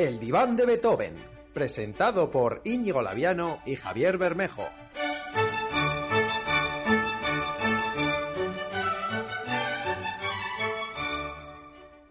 El 0.00 0.18
diván 0.18 0.56
de 0.56 0.64
Beethoven, 0.64 1.14
presentado 1.52 2.30
por 2.30 2.62
Íñigo 2.64 3.02
Laviano 3.02 3.60
y 3.66 3.76
Javier 3.76 4.16
Bermejo. 4.16 4.66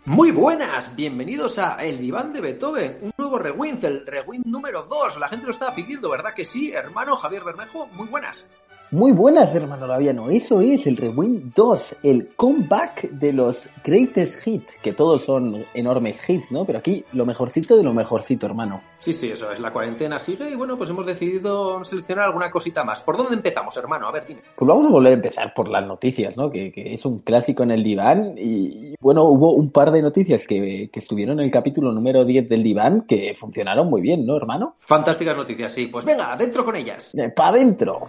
Muy 0.06 0.30
buenas, 0.30 0.96
bienvenidos 0.96 1.58
a 1.58 1.84
El 1.84 1.98
diván 1.98 2.32
de 2.32 2.42
Beethoven, 2.42 3.00
un 3.02 3.14
nuevo 3.18 3.40
rewind, 3.40 3.84
el 3.84 4.06
rewind 4.06 4.46
número 4.46 4.84
2. 4.84 5.18
La 5.18 5.28
gente 5.28 5.48
lo 5.48 5.52
estaba 5.52 5.74
pidiendo, 5.74 6.12
¿verdad 6.12 6.36
que 6.36 6.46
sí, 6.46 6.72
hermano 6.72 7.16
Javier 7.16 7.44
Bermejo? 7.44 7.88
Muy 7.88 8.08
buenas. 8.08 8.48
Muy 8.92 9.12
buenas, 9.12 9.54
hermano 9.54 9.86
Laviano. 9.86 10.32
Eso 10.32 10.62
es 10.62 10.88
el 10.88 10.98
Rewind 10.98 11.54
2, 11.54 11.98
el 12.02 12.36
comeback 12.36 13.12
de 13.12 13.34
los 13.34 13.70
greatest 13.84 14.48
hits, 14.48 14.78
que 14.82 14.94
todos 14.94 15.26
son 15.26 15.64
enormes 15.76 16.28
hits, 16.28 16.52
¿no? 16.52 16.66
Pero 16.66 16.80
aquí 16.80 17.06
lo 17.14 17.24
mejorcito 17.24 17.78
de 17.78 17.84
lo 17.84 17.94
mejorcito, 17.94 18.48
hermano. 18.48 18.82
Sí, 18.98 19.14
sí, 19.14 19.30
eso 19.30 19.52
es. 19.52 19.60
La 19.60 19.72
cuarentena 19.72 20.18
sigue 20.18 20.50
y 20.50 20.56
bueno, 20.56 20.76
pues 20.76 20.90
hemos 20.90 21.06
decidido 21.06 21.84
seleccionar 21.84 22.26
alguna 22.26 22.50
cosita 22.50 22.84
más. 22.84 23.02
¿Por 23.02 23.16
dónde 23.16 23.36
empezamos, 23.36 23.78
hermano? 23.78 24.08
A 24.08 24.12
ver, 24.12 24.26
dime. 24.26 24.42
Pues 24.56 24.68
vamos 24.68 24.88
a 24.88 24.90
volver 24.90 25.12
a 25.12 25.16
empezar 25.18 25.54
por 25.54 25.70
las 25.70 25.86
noticias, 25.86 26.36
¿no? 26.36 26.50
Que, 26.50 26.72
que 26.72 26.96
es 26.96 27.06
un 27.06 27.20
clásico 27.20 27.62
en 27.62 27.70
el 27.70 27.84
diván 27.84 28.34
y, 28.40 28.96
bueno, 29.00 29.26
hubo 29.26 29.54
un 29.54 29.70
par 29.70 29.92
de 29.92 30.02
noticias 30.02 30.48
que, 30.48 30.90
que 30.92 31.00
estuvieron 31.00 31.40
en 31.40 31.46
el 31.46 31.52
capítulo 31.52 31.92
número 31.92 32.26
10 32.26 32.50
del 32.50 32.64
diván 32.64 33.04
que 33.08 33.36
funcionaron 33.36 33.88
muy 33.88 34.02
bien, 34.02 34.26
¿no, 34.26 34.36
hermano? 34.36 34.74
Fantásticas 34.78 35.38
noticias, 35.38 35.72
sí. 35.72 35.86
Pues 35.86 36.06
venga, 36.06 36.34
adentro 36.34 36.66
con 36.66 36.76
ellas. 36.76 37.14
Eh, 37.14 37.30
¡Pa' 37.30 37.50
adentro! 37.50 38.08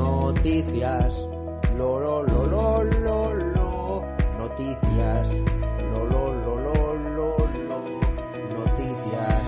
Noticias, 0.00 1.28
lo 1.76 2.00
lo 2.00 2.22
lo 2.22 2.46
lo 2.46 3.34
lo. 3.34 4.02
Noticias, 4.38 5.28
lo 5.92 6.04
lo 6.06 6.32
lo 6.32 6.54
lo 6.56 6.78
lo 7.16 7.28
lo. 7.68 7.78
Noticias, 8.56 9.42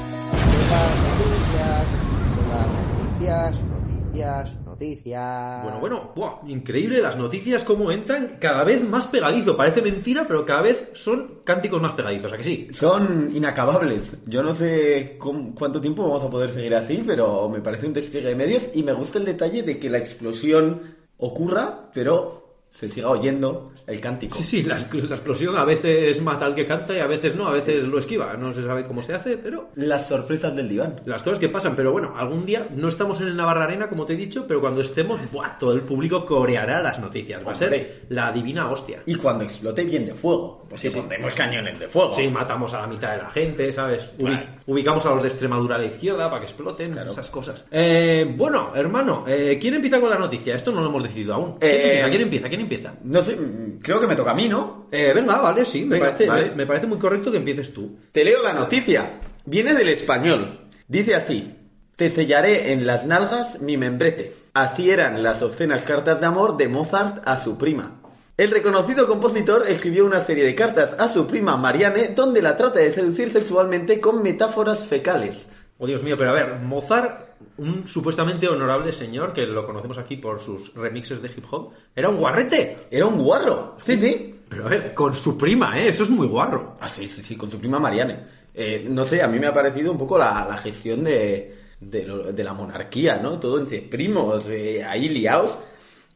nuevas 0.52 0.92
noticias, 1.04 1.86
nuevas 2.34 2.68
noticias, 2.76 3.52
noticias, 3.64 4.58
noticias. 4.72 5.62
Bueno, 5.62 5.80
bueno, 5.80 6.12
buah, 6.14 6.40
increíble 6.48 7.00
las 7.00 7.16
noticias 7.16 7.64
cómo 7.64 7.90
entran 7.92 8.38
cada 8.40 8.64
vez 8.64 8.86
más 8.88 9.06
pegadizo. 9.06 9.56
Parece 9.56 9.82
mentira, 9.82 10.24
pero 10.26 10.44
cada 10.44 10.62
vez 10.62 10.88
son 10.94 11.40
cánticos 11.44 11.80
más 11.80 11.92
pegadizos, 11.94 12.32
¿a 12.32 12.36
que 12.36 12.44
sí? 12.44 12.68
Son 12.72 13.28
inacabables. 13.34 14.16
Yo 14.26 14.42
no 14.42 14.54
sé 14.54 15.16
cómo- 15.18 15.54
cuánto 15.54 15.80
tiempo 15.80 16.02
vamos 16.02 16.24
a 16.24 16.30
poder 16.30 16.50
seguir 16.52 16.74
así, 16.74 17.02
pero 17.06 17.48
me 17.48 17.60
parece 17.60 17.86
un 17.86 17.92
despliegue 17.92 18.28
de 18.28 18.34
medios 18.36 18.68
y 18.74 18.82
me 18.82 18.92
gusta 18.92 19.18
el 19.18 19.24
detalle 19.24 19.62
de 19.62 19.78
que 19.78 19.90
la 19.90 19.98
explosión 19.98 20.96
ocurra, 21.18 21.90
pero 21.94 22.41
se 22.72 22.88
siga 22.88 23.10
oyendo 23.10 23.70
el 23.86 24.00
cántico. 24.00 24.34
Sí, 24.36 24.42
sí, 24.42 24.62
la, 24.62 24.78
la 24.78 25.14
explosión 25.14 25.56
a 25.58 25.64
veces 25.64 26.20
mata 26.22 26.46
al 26.46 26.54
que 26.54 26.64
canta 26.64 26.96
y 26.96 27.00
a 27.00 27.06
veces 27.06 27.36
no, 27.36 27.46
a 27.46 27.52
veces 27.52 27.84
lo 27.84 27.98
esquiva. 27.98 28.34
No 28.38 28.52
se 28.54 28.62
sabe 28.62 28.86
cómo 28.86 29.02
se 29.02 29.12
hace, 29.14 29.36
pero 29.36 29.68
Las 29.76 30.08
sorpresas 30.08 30.56
del 30.56 30.68
diván. 30.70 31.00
las 31.04 31.22
cosas 31.22 31.38
que 31.38 31.50
pasan. 31.50 31.76
Pero 31.76 31.92
bueno, 31.92 32.14
algún 32.16 32.46
día 32.46 32.68
no 32.74 32.88
estamos 32.88 33.20
en 33.20 33.28
el 33.28 33.36
Navarra 33.36 33.64
Arena, 33.64 33.88
como 33.90 34.06
te 34.06 34.14
he 34.14 34.16
dicho, 34.16 34.46
pero 34.48 34.60
cuando 34.60 34.80
estemos, 34.80 35.20
¡buah! 35.30 35.58
todo 35.58 35.74
el 35.74 35.82
público 35.82 36.24
coreará 36.24 36.82
las 36.82 36.98
noticias. 36.98 37.46
Va 37.46 37.52
a 37.52 37.54
ser 37.54 38.04
la 38.08 38.32
divina 38.32 38.70
hostia. 38.70 39.02
Y 39.04 39.16
cuando 39.16 39.44
explote 39.44 39.84
bien 39.84 40.06
de 40.06 40.14
fuego, 40.14 40.61
pues 40.80 40.92
Sí, 40.92 40.98
pondremos 40.98 41.34
cañones 41.34 41.78
de 41.78 41.86
fuego. 41.88 42.14
Sí, 42.14 42.28
matamos 42.28 42.72
a 42.74 42.80
la 42.80 42.86
mitad 42.86 43.12
de 43.12 43.18
la 43.18 43.30
gente, 43.30 43.70
¿sabes? 43.72 44.12
Claro. 44.18 44.46
ubicamos 44.66 45.04
a 45.06 45.10
los 45.10 45.22
de 45.22 45.28
Extremadura 45.28 45.76
a 45.76 45.78
la 45.78 45.86
izquierda 45.86 46.28
para 46.30 46.40
que 46.40 46.46
exploten, 46.46 46.92
Claro. 46.92 47.10
esas 47.10 47.30
cosas. 47.30 47.64
Eh, 47.70 48.26
bueno, 48.36 48.72
hermano, 48.74 49.24
eh, 49.26 49.58
¿quién 49.60 49.74
empieza 49.74 50.00
con 50.00 50.10
la 50.10 50.18
noticia? 50.18 50.54
Esto 50.54 50.72
no 50.72 50.80
lo 50.80 50.88
hemos 50.88 51.02
decidido 51.02 51.34
aún. 51.34 51.58
¿Quién 51.58 51.70
Eh, 51.72 51.82
empieza? 51.92 52.08
¿Quién 52.10 52.22
empieza? 52.22 52.48
¿Quién 52.48 52.60
empieza? 52.62 52.94
No 53.04 53.22
sé, 53.22 53.38
creo 53.82 54.00
que 54.00 54.06
me 54.06 54.16
toca 54.16 54.30
a 54.30 54.34
mí, 54.34 54.48
¿no? 54.48 54.86
Eh, 54.90 55.12
venga, 55.14 55.38
vale, 55.38 55.64
sí, 55.64 55.84
me, 55.84 55.96
Venga, 55.96 56.06
parece, 56.06 56.26
vale. 56.26 56.52
me 56.54 56.66
parece 56.66 56.86
muy 56.86 56.98
correcto 56.98 57.30
que 57.30 57.36
empieces 57.38 57.72
tú. 57.72 57.98
Te 58.12 58.24
leo 58.24 58.42
la 58.42 58.52
noticia. 58.52 59.04
Viene 59.44 59.74
del 59.74 59.88
español. 59.88 60.48
Dice 60.88 61.14
así. 61.14 61.58
Te 61.96 62.08
sellaré 62.08 62.72
en 62.72 62.86
las 62.86 63.06
nalgas 63.06 63.60
mi 63.60 63.76
membrete. 63.76 64.32
Así 64.54 64.90
eran 64.90 65.22
las 65.22 65.42
obscenas 65.42 65.82
cartas 65.84 66.20
de 66.20 66.26
amor 66.26 66.56
de 66.56 66.68
Mozart 66.68 67.22
a 67.26 67.36
su 67.38 67.58
prima. 67.58 68.00
El 68.42 68.50
reconocido 68.50 69.06
compositor 69.06 69.68
escribió 69.68 70.04
una 70.04 70.18
serie 70.18 70.42
de 70.42 70.56
cartas 70.56 70.96
a 70.98 71.08
su 71.08 71.28
prima 71.28 71.56
Marianne 71.56 72.08
donde 72.08 72.42
la 72.42 72.56
trata 72.56 72.80
de 72.80 72.90
seducir 72.90 73.30
sexualmente 73.30 74.00
con 74.00 74.20
metáforas 74.20 74.84
fecales. 74.84 75.48
Oh, 75.78 75.86
Dios 75.86 76.02
mío, 76.02 76.16
pero 76.18 76.30
a 76.30 76.32
ver, 76.32 76.56
Mozart, 76.56 77.36
un 77.58 77.86
supuestamente 77.86 78.48
honorable 78.48 78.90
señor, 78.90 79.32
que 79.32 79.46
lo 79.46 79.64
conocemos 79.64 79.96
aquí 79.96 80.16
por 80.16 80.40
sus 80.40 80.74
remixes 80.74 81.22
de 81.22 81.28
hip 81.28 81.44
hop, 81.52 81.70
era 81.94 82.08
un 82.08 82.16
guarrete. 82.16 82.78
Era 82.90 83.06
un 83.06 83.22
guarro. 83.22 83.76
Sí, 83.84 83.96
sí. 83.96 84.40
Pero 84.48 84.66
a 84.66 84.68
ver, 84.70 84.92
con 84.92 85.14
su 85.14 85.38
prima, 85.38 85.78
¿eh? 85.80 85.86
Eso 85.90 86.02
es 86.02 86.10
muy 86.10 86.26
guarro. 86.26 86.76
Ah, 86.80 86.88
sí, 86.88 87.06
sí, 87.08 87.22
sí, 87.22 87.36
con 87.36 87.48
su 87.48 87.60
prima 87.60 87.78
Marianne. 87.78 88.26
Eh, 88.52 88.84
no 88.88 89.04
sé, 89.04 89.22
a 89.22 89.28
mí 89.28 89.38
me 89.38 89.46
ha 89.46 89.52
parecido 89.52 89.92
un 89.92 89.98
poco 89.98 90.18
la, 90.18 90.46
la 90.48 90.56
gestión 90.58 91.04
de, 91.04 91.58
de, 91.78 92.02
lo- 92.04 92.32
de 92.32 92.42
la 92.42 92.54
monarquía, 92.54 93.18
¿no? 93.18 93.38
Todo 93.38 93.60
entre 93.60 93.82
primos, 93.82 94.48
eh, 94.48 94.82
ahí 94.84 95.08
liados. 95.08 95.60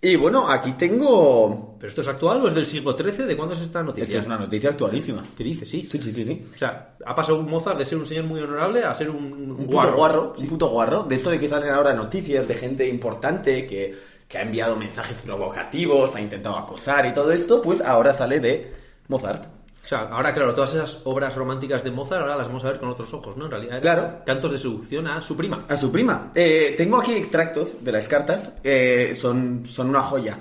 Y 0.00 0.16
bueno, 0.16 0.48
aquí 0.48 0.72
tengo... 0.72 1.76
¿Pero 1.78 1.88
esto 1.88 2.00
es 2.02 2.08
actual 2.08 2.42
o 2.42 2.48
es 2.48 2.54
del 2.54 2.66
siglo 2.66 2.96
XIII? 2.96 3.26
¿De 3.26 3.36
cuándo 3.36 3.54
es 3.54 3.60
esta 3.60 3.82
noticia? 3.82 4.04
Esta 4.04 4.18
es 4.18 4.26
una 4.26 4.38
noticia 4.38 4.70
actualísima. 4.70 5.22
¿Qué 5.36 5.42
dice? 5.42 5.64
Sí. 5.64 5.86
Sí, 5.90 5.98
sí, 5.98 6.12
sí, 6.12 6.24
sí. 6.24 6.46
O 6.54 6.58
sea, 6.58 6.96
ha 7.04 7.14
pasado 7.14 7.38
un 7.40 7.50
Mozart 7.50 7.78
de 7.78 7.84
ser 7.84 7.98
un 7.98 8.06
señor 8.06 8.24
muy 8.24 8.40
honorable 8.40 8.84
a 8.84 8.94
ser 8.94 9.10
un, 9.10 9.32
Un 9.32 9.66
puto 9.66 9.92
guarro, 9.94 10.34
un 10.38 10.46
puto 10.46 10.68
guarro. 10.68 11.02
De 11.04 11.14
esto 11.14 11.30
de 11.30 11.40
que 11.40 11.48
salen 11.48 11.70
ahora 11.70 11.94
noticias 11.94 12.46
de 12.46 12.54
gente 12.54 12.86
importante 12.88 13.66
que, 13.66 13.94
que 14.28 14.38
ha 14.38 14.42
enviado 14.42 14.76
mensajes 14.76 15.22
provocativos, 15.22 16.14
ha 16.14 16.20
intentado 16.20 16.56
acosar 16.56 17.06
y 17.06 17.12
todo 17.12 17.32
esto, 17.32 17.62
pues 17.62 17.80
ahora 17.80 18.12
sale 18.12 18.40
de 18.40 18.72
Mozart. 19.08 19.55
O 19.86 19.88
sea, 19.88 20.00
ahora, 20.10 20.34
claro, 20.34 20.52
todas 20.52 20.74
esas 20.74 21.00
obras 21.04 21.34
románticas 21.36 21.84
de 21.84 21.92
Mozart 21.92 22.20
ahora 22.22 22.36
las 22.36 22.48
vamos 22.48 22.64
a 22.64 22.70
ver 22.70 22.80
con 22.80 22.88
otros 22.88 23.14
ojos, 23.14 23.36
¿no? 23.36 23.44
En 23.44 23.52
realidad, 23.52 23.80
Claro. 23.80 24.19
cantos 24.26 24.50
de 24.50 24.58
seducción 24.58 25.06
a 25.06 25.22
su 25.22 25.36
prima. 25.36 25.60
A 25.69 25.76
su 25.76 25.92
prima. 25.92 26.32
Eh, 26.34 26.74
tengo 26.76 26.98
aquí 26.98 27.12
extractos 27.12 27.82
de 27.84 27.92
las 27.92 28.08
cartas. 28.08 28.52
eh, 28.64 29.12
son, 29.14 29.62
son 29.64 29.88
una 29.91 30.02
joya. 30.02 30.41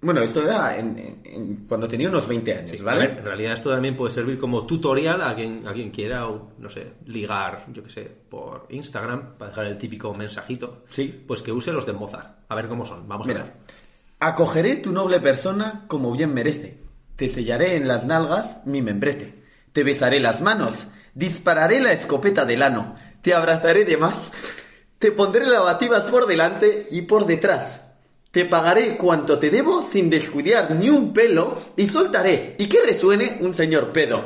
Bueno, 0.00 0.22
esto 0.22 0.42
era 0.42 0.78
en- 0.78 0.98
en- 0.98 1.20
en- 1.24 1.56
cuando 1.68 1.86
tenía 1.88 2.08
unos 2.08 2.26
20 2.26 2.54
años, 2.56 2.70
Sí, 2.70 2.76
¿vale? 2.78 3.06
ver, 3.06 3.18
en 3.18 3.24
realidad 3.26 3.52
esto 3.54 3.70
también 3.70 3.96
puede 3.96 4.10
servir 4.10 4.38
como 4.38 4.64
tutorial 4.66 5.20
a 5.22 5.34
quien, 5.34 5.66
a 5.66 5.72
quien 5.74 5.90
quiera, 5.90 6.26
o, 6.28 6.52
no 6.58 6.70
sé, 6.70 6.92
ligar, 7.06 7.66
yo 7.72 7.82
qué 7.82 7.90
sé, 7.90 8.10
por 8.30 8.66
Instagram, 8.70 9.34
para 9.36 9.50
dejar 9.50 9.66
el 9.66 9.76
típico 9.78 10.14
mensajito. 10.14 10.84
Sí. 10.90 11.22
Pues 11.26 11.42
que 11.42 11.52
use 11.52 11.70
los 11.72 11.84
de 11.84 11.92
Mozart. 11.92 12.38
A 12.48 12.54
ver 12.54 12.66
cómo 12.68 12.84
son. 12.86 13.06
Vamos 13.06 13.26
a 13.28 13.32
ver. 13.34 13.52
acogeré 14.20 14.76
tu 14.76 14.92
noble 14.92 15.20
persona 15.20 15.84
como 15.86 16.12
bien 16.12 16.32
merece. 16.32 16.85
Te 17.16 17.30
sellaré 17.30 17.76
en 17.76 17.88
las 17.88 18.04
nalgas 18.04 18.58
mi 18.66 18.82
membrete. 18.82 19.42
Te 19.72 19.82
besaré 19.82 20.20
las 20.20 20.42
manos. 20.42 20.86
Dispararé 21.14 21.80
la 21.80 21.92
escopeta 21.92 22.44
del 22.44 22.62
ano. 22.62 22.94
Te 23.22 23.34
abrazaré 23.34 23.84
de 23.84 23.96
más. 23.96 24.30
Te 24.98 25.12
pondré 25.12 25.46
lavativas 25.46 26.04
por 26.04 26.26
delante 26.26 26.86
y 26.90 27.02
por 27.02 27.26
detrás. 27.26 27.86
Te 28.30 28.44
pagaré 28.44 28.98
cuanto 28.98 29.38
te 29.38 29.48
debo 29.48 29.82
sin 29.82 30.10
descuidar 30.10 30.70
ni 30.72 30.90
un 30.90 31.14
pelo 31.14 31.56
y 31.74 31.88
soltaré 31.88 32.54
y 32.58 32.68
que 32.68 32.82
resuene 32.82 33.38
un 33.40 33.54
señor 33.54 33.92
pedo. 33.92 34.24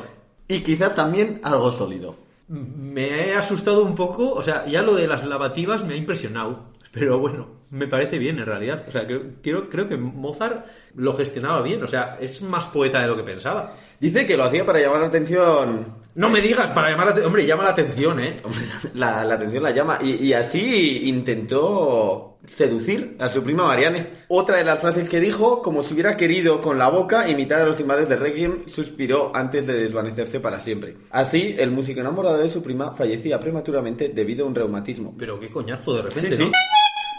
Y 0.48 0.62
quizás 0.62 0.96
también 0.96 1.40
algo 1.44 1.70
sólido. 1.70 2.16
Me 2.48 3.28
he 3.28 3.36
asustado 3.36 3.84
un 3.84 3.94
poco, 3.94 4.32
o 4.32 4.42
sea, 4.42 4.66
ya 4.66 4.82
lo 4.82 4.96
de 4.96 5.06
las 5.06 5.24
lavativas 5.24 5.84
me 5.84 5.94
ha 5.94 5.96
impresionado. 5.96 6.72
Pero 6.90 7.20
bueno, 7.20 7.59
me 7.70 7.86
parece 7.86 8.18
bien 8.18 8.38
en 8.38 8.46
realidad. 8.46 8.84
O 8.88 8.90
sea, 8.90 9.06
creo, 9.06 9.22
creo, 9.42 9.68
creo 9.70 9.88
que 9.88 9.96
Mozart 9.96 10.66
lo 10.96 11.16
gestionaba 11.16 11.62
bien. 11.62 11.82
O 11.82 11.86
sea, 11.86 12.18
es 12.20 12.42
más 12.42 12.66
poeta 12.66 13.00
de 13.00 13.06
lo 13.06 13.16
que 13.16 13.22
pensaba. 13.22 13.74
Dice 14.00 14.26
que 14.26 14.36
lo 14.36 14.44
hacía 14.44 14.66
para 14.66 14.80
llamar 14.80 15.00
la 15.00 15.06
atención 15.06 15.86
No 16.14 16.30
me 16.30 16.40
digas 16.40 16.70
para 16.70 16.90
llamar 16.90 17.06
la 17.06 17.10
atención. 17.12 17.26
Hombre, 17.28 17.46
llama 17.46 17.64
la 17.64 17.70
atención, 17.70 18.20
¿eh? 18.20 18.36
Hombre, 18.44 18.60
la, 18.94 19.24
la 19.24 19.34
atención 19.34 19.62
la 19.62 19.70
llama. 19.70 19.98
Y, 20.02 20.14
y 20.26 20.32
así 20.32 21.02
intentó 21.08 22.38
seducir 22.46 23.16
a 23.20 23.28
su 23.28 23.42
prima 23.44 23.64
Marianne. 23.64 24.08
Otra 24.28 24.56
de 24.56 24.64
las 24.64 24.80
frases 24.80 25.08
que 25.08 25.20
dijo, 25.20 25.62
como 25.62 25.82
si 25.82 25.92
hubiera 25.94 26.16
querido 26.16 26.60
con 26.60 26.78
la 26.78 26.88
boca 26.88 27.28
imitar 27.28 27.60
a 27.62 27.66
los 27.66 27.76
timbales 27.76 28.08
de 28.08 28.16
Requiem, 28.16 28.66
suspiró 28.66 29.30
antes 29.34 29.66
de 29.66 29.74
desvanecerse 29.74 30.40
para 30.40 30.58
siempre. 30.58 30.96
Así, 31.10 31.54
el 31.58 31.70
músico 31.70 32.00
enamorado 32.00 32.38
de 32.38 32.50
su 32.50 32.62
prima 32.62 32.96
fallecía 32.96 33.38
prematuramente 33.38 34.08
debido 34.08 34.44
a 34.44 34.48
un 34.48 34.54
reumatismo. 34.54 35.14
Pero 35.18 35.38
qué 35.38 35.50
coñazo 35.50 35.94
de 35.94 36.02
repente, 36.02 36.30
Sí, 36.30 36.36
sí. 36.36 36.44
¿no? 36.44 36.50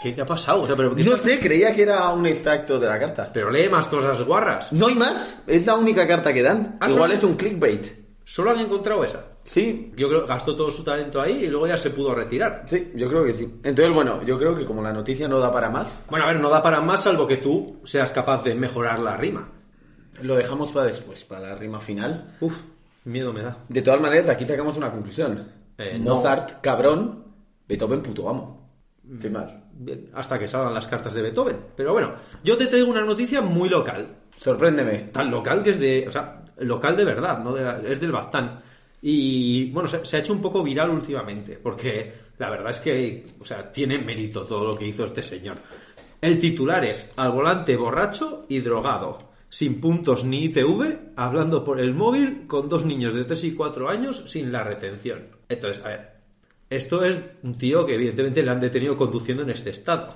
¿Qué 0.02 0.12
te 0.12 0.20
ha 0.20 0.26
pasado? 0.26 0.62
O 0.62 0.66
sea, 0.66 0.74
pero, 0.76 0.94
¿qué 0.94 1.04
No 1.04 1.12
pasa? 1.12 1.24
sé, 1.24 1.38
creía 1.40 1.74
que 1.74 1.82
era 1.82 2.08
un 2.10 2.26
extracto 2.26 2.78
de 2.80 2.86
la 2.86 2.98
carta. 2.98 3.30
pero 3.32 3.50
lee 3.50 3.68
más 3.68 3.86
cosas 3.88 4.20
guarras. 4.22 4.72
No 4.72 4.88
hay 4.88 4.94
más, 4.94 5.38
es 5.46 5.66
la 5.66 5.76
única 5.76 6.06
carta 6.08 6.32
que 6.32 6.42
dan. 6.42 6.76
Ah, 6.80 6.88
Igual 6.90 7.10
¿solo? 7.10 7.14
es 7.14 7.22
un 7.24 7.34
clickbait. 7.36 7.86
Solo 8.24 8.50
han 8.50 8.60
encontrado 8.60 9.02
esa. 9.04 9.24
Sí, 9.44 9.92
Yo 9.96 10.08
creo 10.08 10.22
que 10.22 10.28
gastó 10.28 10.54
todo 10.54 10.70
su 10.70 10.84
talento 10.84 11.20
ahí 11.20 11.44
y 11.44 11.46
luego 11.48 11.66
ya 11.66 11.76
se 11.76 11.90
pudo 11.90 12.14
retirar. 12.14 12.62
sí, 12.66 12.92
yo 12.94 13.08
creo 13.08 13.24
que 13.24 13.34
sí. 13.34 13.44
Entonces, 13.64 13.92
bueno, 13.92 14.22
yo 14.22 14.38
creo 14.38 14.54
que 14.56 14.64
como 14.64 14.80
la 14.82 14.92
noticia 14.92 15.26
no 15.28 15.38
da 15.40 15.52
para 15.52 15.68
más, 15.70 16.04
Bueno, 16.08 16.24
a 16.26 16.28
ver, 16.28 16.40
no 16.40 16.48
da 16.48 16.62
para 16.62 16.80
más 16.80 17.02
salvo 17.02 17.26
que 17.26 17.38
tú 17.38 17.80
seas 17.84 18.12
capaz 18.12 18.44
de 18.44 18.54
mejorar 18.54 19.00
la 19.00 19.16
rima. 19.16 19.48
lo 20.22 20.36
dejamos 20.36 20.70
para 20.70 20.86
después, 20.86 21.24
para 21.24 21.48
la 21.48 21.54
rima 21.56 21.80
final. 21.80 22.36
Uf, 22.40 22.60
miedo 23.04 23.32
me 23.32 23.42
da. 23.42 23.56
De 23.68 23.82
todas 23.82 24.00
maneras, 24.00 24.28
aquí 24.28 24.46
sacamos 24.46 24.76
una 24.76 24.90
conclusión. 24.92 25.48
Eh, 25.78 25.98
no. 26.00 26.14
Mozart, 26.16 26.60
cabrón, 26.60 27.24
Beethoven, 27.66 28.02
puto 28.02 28.28
amo. 28.28 28.61
¿Qué 29.20 29.28
más? 29.30 29.58
Bien, 29.74 30.08
hasta 30.14 30.38
que 30.38 30.48
salgan 30.48 30.72
las 30.74 30.86
cartas 30.86 31.12
de 31.14 31.22
Beethoven. 31.22 31.56
Pero 31.76 31.92
bueno, 31.92 32.14
yo 32.42 32.56
te 32.56 32.66
traigo 32.66 32.90
una 32.90 33.04
noticia 33.04 33.42
muy 33.42 33.68
local. 33.68 34.06
Sorpréndeme. 34.36 35.10
Tan 35.12 35.30
local 35.30 35.62
que 35.62 35.70
es 35.70 35.78
de. 35.80 36.06
O 36.08 36.10
sea, 36.10 36.42
local 36.58 36.96
de 36.96 37.04
verdad, 37.04 37.38
no 37.42 37.52
de 37.52 37.62
la- 37.62 37.80
es 37.80 38.00
del 38.00 38.12
Baztán. 38.12 38.60
Y 39.02 39.70
bueno, 39.70 39.88
se, 39.88 40.04
se 40.04 40.16
ha 40.16 40.20
hecho 40.20 40.32
un 40.32 40.40
poco 40.40 40.62
viral 40.62 40.90
últimamente, 40.90 41.58
porque 41.60 42.12
la 42.38 42.48
verdad 42.50 42.70
es 42.70 42.80
que, 42.80 43.26
o 43.40 43.44
sea, 43.44 43.70
tiene 43.72 43.98
mérito 43.98 44.44
todo 44.44 44.64
lo 44.64 44.76
que 44.78 44.86
hizo 44.86 45.04
este 45.04 45.22
señor. 45.22 45.56
El 46.20 46.38
titular 46.38 46.84
es 46.84 47.12
al 47.18 47.32
volante 47.32 47.76
borracho 47.76 48.46
y 48.48 48.60
drogado, 48.60 49.18
sin 49.48 49.80
puntos 49.80 50.24
ni 50.24 50.44
ITV, 50.44 51.14
hablando 51.16 51.64
por 51.64 51.80
el 51.80 51.92
móvil 51.94 52.46
con 52.46 52.68
dos 52.68 52.86
niños 52.86 53.12
de 53.12 53.24
3 53.24 53.42
y 53.44 53.54
4 53.54 53.88
años 53.90 54.22
sin 54.28 54.52
la 54.52 54.62
retención. 54.62 55.26
Entonces, 55.48 55.84
a 55.84 55.88
ver, 55.88 56.11
esto 56.76 57.04
es 57.04 57.20
un 57.42 57.56
tío 57.56 57.84
que 57.86 57.94
evidentemente 57.94 58.42
le 58.42 58.50
han 58.50 58.60
detenido 58.60 58.96
conduciendo 58.96 59.42
en 59.42 59.50
este 59.50 59.70
estado. 59.70 60.14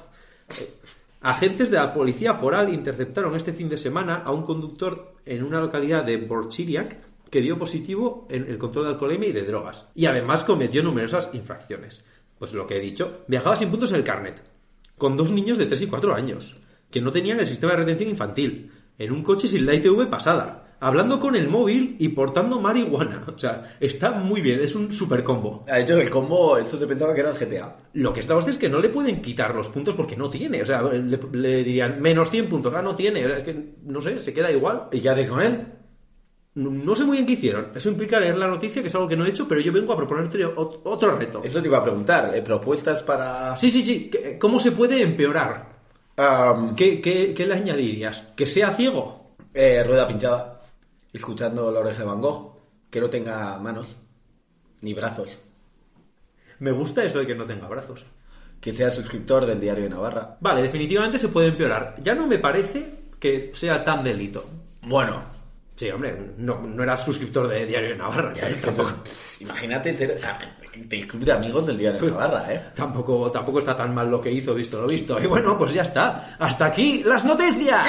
Agentes 1.21 1.71
de 1.71 1.77
la 1.77 1.93
policía 1.93 2.35
foral 2.35 2.73
interceptaron 2.73 3.35
este 3.35 3.53
fin 3.53 3.69
de 3.69 3.77
semana 3.77 4.23
a 4.25 4.31
un 4.31 4.43
conductor 4.43 5.15
en 5.25 5.43
una 5.43 5.61
localidad 5.61 6.05
de 6.05 6.17
Borchiriac 6.19 6.99
que 7.31 7.41
dio 7.41 7.59
positivo 7.59 8.27
en 8.31 8.49
el 8.49 8.59
control 8.59 8.87
de 8.87 8.91
alcoholemia 8.93 9.29
y 9.29 9.33
de 9.33 9.43
drogas. 9.43 9.87
Y 9.95 10.07
además 10.07 10.45
cometió 10.45 10.83
numerosas 10.83 11.31
infracciones. 11.33 12.05
Pues 12.39 12.53
lo 12.53 12.67
que 12.67 12.77
he 12.77 12.81
dicho, 12.81 13.25
viajaba 13.27 13.57
sin 13.57 13.71
puntos 13.71 13.91
en 13.91 13.97
el 13.97 14.05
carnet, 14.05 14.43
con 14.97 15.17
dos 15.17 15.33
niños 15.33 15.59
de 15.59 15.67
3 15.67 15.83
y 15.83 15.87
4 15.87 16.15
años, 16.15 16.59
que 16.91 17.01
no 17.01 17.11
tenían 17.11 17.41
el 17.41 17.47
sistema 17.47 17.73
de 17.73 17.79
retención 17.79 18.11
infantil, 18.11 18.71
en 18.99 19.13
un 19.13 19.23
coche 19.23 19.49
sin 19.49 19.67
la 19.67 19.75
ITV 19.75 20.09
pasada, 20.09 20.66
hablando 20.81 21.19
con 21.19 21.35
el 21.37 21.49
móvil 21.49 21.97
y 21.99 22.09
portando 22.09 22.61
marihuana. 22.61 23.23
O 23.35 23.39
sea, 23.39 23.77
está 23.81 24.11
muy 24.13 24.41
bien, 24.41 24.61
es 24.61 24.75
un 24.75 24.93
super 24.93 25.23
combo. 25.25 25.65
Ha 25.69 25.81
hecho 25.81 25.99
el 26.01 26.09
combo, 26.11 26.59
eso 26.59 26.79
se 26.79 26.87
pensaba 26.87 27.15
que 27.15 27.21
era 27.21 27.31
el 27.31 27.37
GTA. 27.39 27.77
Lo 27.95 28.13
que 28.13 28.21
es 28.21 28.29
la 28.29 28.37
hostia 28.37 28.51
es 28.53 28.57
que 28.59 28.69
no 28.69 28.79
le 28.81 28.89
pueden 28.89 29.21
quitar 29.23 29.55
los 29.55 29.69
puntos 29.69 29.95
porque 29.95 30.17
no 30.17 30.29
tiene. 30.31 30.63
O 30.63 30.67
sea, 30.67 30.83
le, 30.83 31.19
le 31.33 31.65
dirían 31.65 32.01
menos 32.01 32.31
100 32.31 32.49
puntos. 32.49 32.73
Ah, 32.75 32.83
no 32.83 32.95
tiene. 32.95 33.25
O 33.25 33.29
sea, 33.29 33.39
es 33.39 33.45
que, 33.45 33.75
no 33.85 34.01
sé, 34.01 34.19
se 34.19 34.33
queda 34.35 34.51
igual. 34.51 34.89
¿Y 34.93 35.01
qué 35.01 35.09
haces 35.11 35.29
con 35.29 35.41
él? 35.43 35.67
No, 36.55 36.71
no 36.71 36.95
sé 36.95 37.05
muy 37.05 37.19
bien 37.19 37.27
qué 37.27 37.35
hicieron. 37.35 37.69
Eso 37.75 37.91
implica 37.91 38.19
leer 38.19 38.37
la 38.39 38.47
noticia, 38.47 38.81
que 38.81 38.89
es 38.89 38.95
algo 38.95 39.07
que 39.09 39.17
no 39.17 39.27
he 39.27 39.29
hecho, 39.29 39.47
pero 39.47 39.61
yo 39.61 39.73
vengo 39.73 39.93
a 39.93 39.97
proponerte 39.97 40.39
ot- 40.47 40.81
otro 40.85 41.15
reto. 41.15 41.43
Eso 41.45 41.61
te 41.61 41.69
iba 41.69 41.79
a 41.79 41.85
preguntar. 41.85 42.35
¿eh? 42.35 42.41
¿Propuestas 42.41 43.03
para...? 43.03 43.55
Sí, 43.57 43.71
sí, 43.71 43.83
sí. 43.85 44.09
¿Qué- 44.11 44.39
¿Cómo 44.39 44.59
se 44.59 44.73
puede 44.73 45.03
empeorar? 45.03 45.77
¿Qué, 46.77 47.01
qué, 47.03 47.35
qué 47.35 47.47
le 47.47 47.55
añadirías? 47.55 48.23
¿Que 48.35 48.47
sea 48.47 48.71
ciego? 48.71 49.35
eh, 49.53 49.83
rueda 49.85 50.07
pinchada. 50.07 50.56
Escuchando 51.17 51.71
la 51.73 51.81
oreja 51.81 52.01
de 52.01 52.05
Van 52.05 52.21
Gogh. 52.21 52.53
Que 52.91 53.01
no 53.01 53.09
tenga 53.09 53.59
manos. 53.59 53.89
Ni 54.83 54.93
brazos. 54.93 55.39
Me 56.59 56.71
gusta 56.73 57.05
eso 57.05 57.21
de 57.21 57.27
que 57.27 57.35
no 57.35 57.47
tenga 57.47 57.67
brazos. 57.69 58.05
Que 58.61 58.73
sea 58.73 58.91
suscriptor 58.91 59.47
del 59.47 59.59
Diario 59.61 59.85
de 59.85 59.91
Navarra. 59.91 60.37
Vale, 60.41 60.63
definitivamente 60.63 61.19
se 61.19 61.29
puede 61.29 61.49
empeorar. 61.49 61.97
Ya 62.03 62.15
no 62.15 62.27
me 62.27 62.39
parece 62.39 63.11
que 63.19 63.51
sea 63.55 63.83
tan 63.83 64.05
delito. 64.05 64.45
Bueno. 64.83 65.23
Sí, 65.75 65.91
hombre, 65.91 66.35
no, 66.39 66.61
no 66.61 66.83
era 66.83 66.97
suscriptor 66.97 67.49
de 67.49 67.67
Diario 67.67 67.91
de 67.91 67.97
Navarra. 67.97 68.33
tampoco, 68.63 68.93
Imagínate 69.41 69.95
ser 69.95 70.19
del 70.75 71.07
club 71.07 71.23
de 71.23 71.33
amigos 71.33 71.67
del 71.67 71.77
Diario 71.77 72.01
de 72.01 72.11
Navarra, 72.11 72.53
¿eh? 72.53 72.63
tampoco, 72.75 73.31
tampoco 73.31 73.59
está 73.59 73.77
tan 73.77 73.95
mal 73.95 74.11
lo 74.11 74.21
que 74.21 74.33
hizo, 74.33 74.55
visto 74.55 74.81
lo 74.81 74.87
visto. 74.87 75.21
Y 75.21 75.27
bueno, 75.27 75.59
pues 75.59 75.75
ya 75.75 75.83
está. 75.83 76.37
Hasta 76.39 76.67
aquí 76.67 77.03
las 77.05 77.25
noticias. 77.27 77.87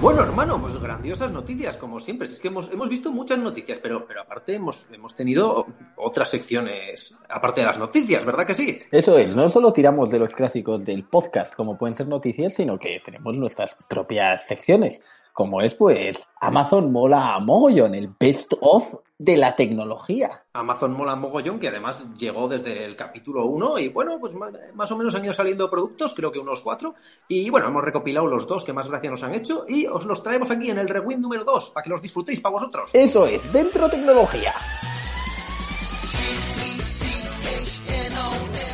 Bueno, 0.00 0.22
hermano, 0.22 0.58
pues 0.58 0.80
grandiosas 0.80 1.30
noticias, 1.30 1.76
como 1.76 2.00
siempre. 2.00 2.26
Es 2.26 2.40
que 2.40 2.48
hemos, 2.48 2.72
hemos 2.72 2.88
visto 2.88 3.12
muchas 3.12 3.38
noticias, 3.38 3.78
pero, 3.82 4.06
pero 4.06 4.22
aparte 4.22 4.54
hemos, 4.54 4.90
hemos 4.90 5.14
tenido 5.14 5.66
otras 5.96 6.30
secciones, 6.30 7.18
aparte 7.28 7.60
de 7.60 7.66
las 7.66 7.78
noticias, 7.78 8.24
¿verdad 8.24 8.46
que 8.46 8.54
sí? 8.54 8.78
Eso 8.90 9.18
es, 9.18 9.36
no 9.36 9.50
solo 9.50 9.74
tiramos 9.74 10.10
de 10.10 10.18
los 10.18 10.30
clásicos 10.30 10.86
del 10.86 11.04
podcast, 11.04 11.54
como 11.54 11.76
pueden 11.76 11.94
ser 11.94 12.08
noticias, 12.08 12.54
sino 12.54 12.78
que 12.78 13.02
tenemos 13.04 13.34
nuestras 13.34 13.76
propias 13.90 14.46
secciones, 14.46 15.04
como 15.32 15.60
es 15.62 15.74
pues 15.74 16.28
Amazon 16.40 16.92
mola 16.92 17.34
a 17.34 17.40
mogollón, 17.40 17.94
el 17.94 18.14
best 18.18 18.54
of 18.60 18.94
de 19.18 19.36
la 19.36 19.54
tecnología. 19.54 20.44
Amazon 20.54 20.92
mola 20.92 21.14
mogollón, 21.14 21.58
que 21.58 21.68
además 21.68 22.02
llegó 22.16 22.48
desde 22.48 22.84
el 22.86 22.96
capítulo 22.96 23.44
1 23.46 23.78
y 23.78 23.88
bueno, 23.88 24.18
pues 24.18 24.34
más 24.74 24.90
o 24.90 24.96
menos 24.96 25.14
han 25.14 25.24
ido 25.24 25.34
saliendo 25.34 25.68
productos, 25.68 26.14
creo 26.14 26.32
que 26.32 26.38
unos 26.38 26.62
cuatro. 26.62 26.94
Y 27.28 27.50
bueno, 27.50 27.68
hemos 27.68 27.84
recopilado 27.84 28.26
los 28.26 28.46
dos 28.46 28.64
que 28.64 28.72
más 28.72 28.88
gracia 28.88 29.10
nos 29.10 29.22
han 29.22 29.34
hecho 29.34 29.64
y 29.68 29.86
os 29.86 30.06
los 30.06 30.22
traemos 30.22 30.50
aquí 30.50 30.70
en 30.70 30.78
el 30.78 30.88
Rewind 30.88 31.20
número 31.20 31.44
2, 31.44 31.70
para 31.70 31.84
que 31.84 31.90
los 31.90 32.00
disfrutéis 32.00 32.40
para 32.40 32.54
vosotros. 32.54 32.90
Eso 32.94 33.26
es, 33.26 33.52
dentro 33.52 33.90
tecnología. 33.90 34.54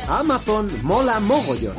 Amazon 0.07 0.71
mola 0.83 1.19
mogollón. 1.19 1.75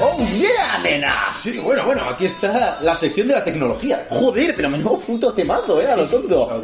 ¡Oh, 0.00 0.26
yeah, 0.36 0.78
nena! 0.82 1.26
Sí, 1.38 1.56
bueno, 1.58 1.84
bueno, 1.84 2.02
aquí 2.08 2.26
está 2.26 2.78
la 2.82 2.96
sección 2.96 3.28
de 3.28 3.34
la 3.34 3.44
tecnología. 3.44 4.04
Joder, 4.10 4.54
pero 4.56 4.68
menudo 4.68 4.96
puto 4.98 5.32
temazo, 5.32 5.80
eh, 5.80 5.86
a 5.86 5.96
lo 5.96 6.04
tonto. 6.06 6.62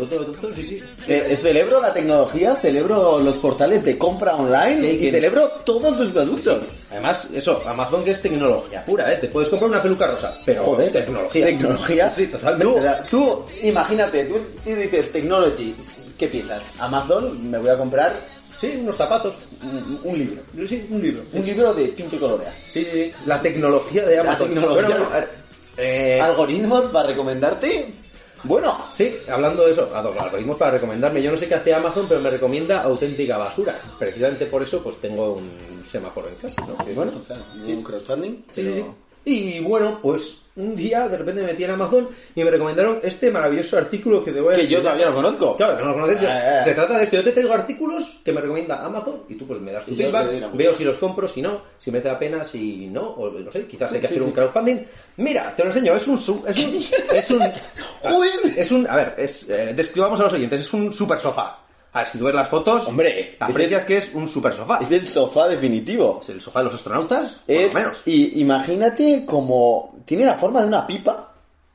Sí, 0.54 0.62
sí. 0.66 0.82
Eh, 1.06 1.38
celebro 1.40 1.80
la 1.80 1.92
tecnología, 1.92 2.56
celebro 2.60 3.20
los 3.20 3.36
portales 3.36 3.84
de 3.84 3.96
compra 3.96 4.34
online 4.34 4.80
Sí, 4.80 4.96
y 4.96 4.98
que- 4.98 5.10
celebro 5.12 5.48
todos 5.64 5.96
los 5.98 6.10
productos. 6.12 6.72
Además, 6.90 7.28
eso, 7.32 7.62
Amazon 7.66 8.02
que 8.04 8.10
es 8.10 8.20
tecnología 8.20 8.84
pura, 8.84 9.12
¿eh? 9.12 9.16
Te 9.18 9.28
puedes 9.28 9.48
comprar 9.48 9.70
una 9.70 9.82
peluca 9.82 10.08
rosa, 10.08 10.34
pero 10.44 10.64
Joder, 10.64 10.90
tecnología. 10.90 11.46
Tecnología. 11.46 12.10
Sí, 12.10 12.26
totalmente. 12.26 12.80
Tú, 13.08 13.16
tú, 13.18 13.44
imagínate, 13.62 14.24
tú 14.24 14.38
dices 14.64 15.12
technology. 15.12 15.74
¿Qué 16.18 16.26
piensas? 16.26 16.64
Amazon, 16.80 17.48
me 17.50 17.58
voy 17.58 17.70
a 17.70 17.76
comprar 17.76 18.12
Sí, 18.60 18.76
unos 18.78 18.94
zapatos. 18.96 19.36
un, 19.62 20.00
un 20.04 20.18
libro. 20.18 20.42
Sí, 20.66 20.86
un 20.90 21.00
libro. 21.00 21.22
Un 21.32 21.46
libro 21.46 21.72
de 21.72 21.86
pinto 21.88 22.16
y 22.16 22.18
colorea. 22.18 22.52
Sí, 22.70 22.84
sí, 22.84 22.90
sí. 22.92 23.12
La 23.24 23.40
tecnología 23.40 24.04
de 24.04 24.18
Amazon. 24.18 24.48
tecnología. 24.48 24.88
Bueno, 24.98 25.08
eh, 25.78 26.20
¿Algoritmos 26.20 26.84
para 26.92 27.08
recomendarte? 27.08 27.86
Bueno, 28.44 28.86
Sí, 28.92 29.14
hablando 29.30 29.64
de 29.64 29.70
eso, 29.72 29.88
algoritmos 29.94 30.56
para 30.56 30.72
recomendarme. 30.72 31.22
Yo 31.22 31.30
no 31.30 31.36
sé 31.36 31.46
qué 31.48 31.54
hace 31.56 31.74
Amazon, 31.74 32.06
pero 32.08 32.20
me 32.20 32.30
recomienda 32.30 32.82
auténtica 32.82 33.36
basura. 33.36 33.78
Precisamente 33.98 34.46
por 34.46 34.62
eso, 34.62 34.82
pues 34.82 34.96
tengo 34.96 35.34
un 35.34 35.50
semáforo 35.88 36.28
en 36.28 36.34
casa, 36.36 36.64
¿no? 36.66 36.76
Bueno, 36.94 37.22
claro, 37.26 37.42
un 37.66 37.82
crowdfunding. 37.82 38.42
Sí, 38.50 38.62
sí, 38.62 38.72
sí. 38.74 38.84
Y 39.24 39.60
bueno, 39.60 39.98
pues 40.02 40.42
un 40.56 40.74
día 40.74 41.06
de 41.08 41.16
repente 41.18 41.42
me 41.42 41.48
metí 41.48 41.64
en 41.64 41.70
Amazon 41.70 42.08
y 42.34 42.42
me 42.42 42.50
recomendaron 42.50 43.00
este 43.02 43.30
maravilloso 43.30 43.76
artículo 43.78 44.24
que 44.24 44.32
te 44.32 44.40
voy 44.40 44.54
a 44.54 44.56
Que 44.56 44.66
yo 44.66 44.80
todavía 44.80 45.06
no 45.06 45.14
conozco. 45.14 45.56
Claro, 45.56 45.76
que 45.76 45.82
no 45.82 45.88
lo 45.90 45.94
conoces. 45.94 46.22
Ah, 46.28 46.58
ah. 46.60 46.64
Se 46.64 46.72
trata 46.74 46.96
de 46.98 47.04
esto. 47.04 47.16
Yo 47.16 47.24
te 47.24 47.32
traigo 47.32 47.52
artículos 47.52 48.20
que 48.24 48.32
me 48.32 48.40
recomienda 48.40 48.84
Amazon 48.84 49.22
y 49.28 49.34
tú 49.34 49.46
pues 49.46 49.60
me 49.60 49.72
das 49.72 49.84
tu 49.84 49.94
feedback, 49.94 50.52
veo 50.54 50.72
si 50.74 50.84
los 50.84 50.98
compro, 50.98 51.28
si 51.28 51.42
no, 51.42 51.62
si 51.78 51.90
merece 51.90 52.08
la 52.08 52.18
pena, 52.18 52.44
si 52.44 52.86
no, 52.86 53.02
o 53.10 53.30
no 53.30 53.52
sé, 53.52 53.66
quizás 53.66 53.92
hay 53.92 54.00
que 54.00 54.06
Sí, 54.08 54.14
hacer 54.14 54.22
sí. 54.22 54.28
un 54.28 54.32
crowdfunding. 54.34 54.78
Mira, 55.18 55.54
te 55.54 55.62
lo 55.62 55.68
enseño, 55.68 55.94
es 55.94 56.08
un... 56.08 56.18
su- 56.18 56.42
Es 56.46 56.58
un... 56.58 56.76
Es 57.14 57.30
un. 57.30 57.42
Es 58.56 58.70
un... 58.72 58.86
A 58.88 58.96
ver, 58.96 59.14
es, 59.18 59.48
eh, 59.48 59.72
describamos 59.76 60.18
a 60.20 60.24
los 60.24 60.32
oyentes, 60.32 60.60
es 60.62 60.72
un 60.74 60.92
super 60.92 61.18
sofá. 61.18 61.58
A 61.92 61.98
ver, 62.00 62.08
si 62.08 62.18
tú 62.18 62.24
ves 62.26 62.34
las 62.34 62.48
fotos, 62.48 62.86
Hombre, 62.86 63.36
aprecias 63.40 63.84
que 63.84 63.96
es 63.96 64.14
un 64.14 64.28
super 64.28 64.52
sofá. 64.52 64.78
Es 64.80 64.90
el 64.92 65.06
sofá 65.06 65.48
definitivo. 65.48 66.18
Es 66.22 66.28
el 66.28 66.40
sofá 66.40 66.60
de 66.60 66.66
los 66.66 66.74
astronautas, 66.74 67.42
por 67.46 67.56
Es, 67.56 67.74
lo 67.74 67.80
menos. 67.80 68.02
y 68.06 68.40
imagínate 68.40 69.24
como 69.26 69.96
tiene 70.04 70.24
la 70.24 70.34
forma 70.36 70.60
de 70.60 70.68
una 70.68 70.86
pipa. 70.86 71.26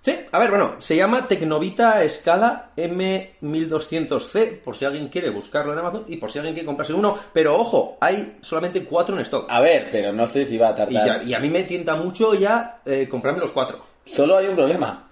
Sí, 0.01 0.15
a 0.31 0.37
ver, 0.39 0.51
bueno, 0.51 0.75
se 0.77 0.95
llama 0.95 1.27
Tecnovita 1.27 2.03
Escala 2.03 2.69
M1200C, 2.77 4.59
por 4.61 4.75
si 4.75 4.85
alguien 4.85 5.07
quiere 5.09 5.29
buscarlo 5.31 5.73
en 5.73 5.79
Amazon 5.79 6.05
y 6.07 6.17
por 6.17 6.31
si 6.31 6.37
alguien 6.37 6.53
quiere 6.53 6.65
comprarse 6.67 6.93
uno. 6.93 7.17
Pero 7.33 7.57
ojo, 7.59 7.97
hay 7.99 8.37
solamente 8.41 8.83
cuatro 8.83 9.15
en 9.15 9.21
stock. 9.21 9.49
A 9.49 9.61
ver, 9.61 9.89
pero 9.91 10.13
no 10.13 10.27
sé 10.27 10.45
si 10.45 10.57
va 10.57 10.69
a 10.69 10.71
Y, 10.73 10.75
tardar. 10.75 11.05
ya- 11.21 11.23
y 11.23 11.33
a 11.33 11.39
mí 11.39 11.49
me 11.49 11.63
tienta 11.63 11.95
mucho 11.95 12.33
ya 12.35 12.77
eh, 12.85 13.07
comprarme 13.09 13.39
los 13.41 13.51
cuatro. 13.51 13.83
Solo 14.05 14.37
hay 14.37 14.47
un 14.47 14.55
problema. 14.55 15.04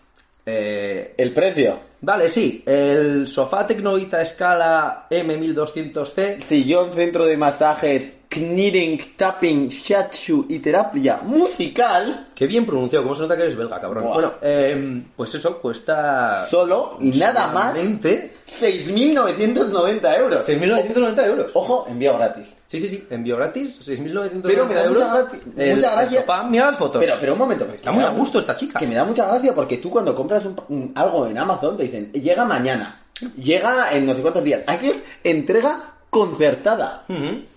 Eh, 0.45 1.13
El 1.17 1.33
precio. 1.33 1.79
vale, 2.01 2.27
sí, 2.29 2.63
el 2.65 3.27
sofá 3.27 3.65
Tecnovita 3.65 4.21
Escala 4.21 5.07
M1200C. 5.09 6.41
Sillón, 6.41 6.91
centro 6.93 7.25
de 7.25 7.37
masajes, 7.37 8.13
knitting, 8.33 9.15
tapping, 9.15 9.67
shiatsu 9.69 10.45
y 10.49 10.59
terapia 10.59 11.19
musical. 11.23 12.27
Qué 12.35 12.47
bien 12.47 12.65
pronunciado, 12.65 13.03
cómo 13.03 13.15
se 13.15 13.21
nota 13.23 13.35
que 13.35 13.43
eres 13.43 13.55
belga, 13.55 13.79
cabrón. 13.79 14.05
Bueno, 14.11 14.33
eh, 14.41 15.01
pues 15.15 15.33
eso 15.35 15.57
cuesta... 15.59 16.45
Solo 16.49 16.97
y 16.99 17.11
nada 17.17 17.47
más 17.47 17.73
solamente 17.77 18.33
6.990 18.47 20.17
euros. 20.19 20.47
6.990 20.47 21.25
euros. 21.25 21.51
Ojo, 21.53 21.85
envío 21.89 22.13
gratis. 22.17 22.55
Sí, 22.67 22.79
sí, 22.79 22.87
sí, 22.89 23.03
envío 23.09 23.37
gratis, 23.37 23.79
6.990 23.85 24.41
Pero 24.43 24.65
me 24.65 24.73
da 24.73 24.83
euros. 24.85 25.03
mucha 25.03 25.13
gracia- 25.21 25.39
El- 25.57 25.75
mucha 25.75 25.89
el 25.89 25.95
gracia. 25.99 26.19
sofá, 26.21 26.43
mira 26.43 26.65
las 26.71 26.77
fotos. 26.79 27.03
Pero, 27.03 27.15
pero 27.19 27.33
un 27.33 27.39
momento. 27.39 27.67
que 27.67 27.75
Está 27.75 27.91
muy 27.91 28.03
a 28.03 28.09
gusto 28.09 28.39
esta 28.39 28.55
chica. 28.55 28.79
Que 28.79 28.87
me 28.87 28.95
da 28.95 29.03
mucha 29.05 29.25
gracia 29.27 29.53
porque 29.53 29.77
tú 29.77 29.89
cuando 29.89 30.13
compras 30.15 30.43
un- 30.45 30.55
un- 30.69 30.91
algo 30.95 31.27
en 31.27 31.37
Amazon 31.37 31.77
te 31.77 31.83
dicen, 31.83 32.11
llega 32.11 32.45
mañana, 32.45 33.01
llega 33.37 33.91
en 33.93 34.05
no 34.05 34.15
sé 34.15 34.21
cuántos 34.21 34.43
días. 34.43 34.61
Aquí 34.67 34.89
es 34.89 35.03
entrega 35.23 35.91
concertada. 36.09 37.05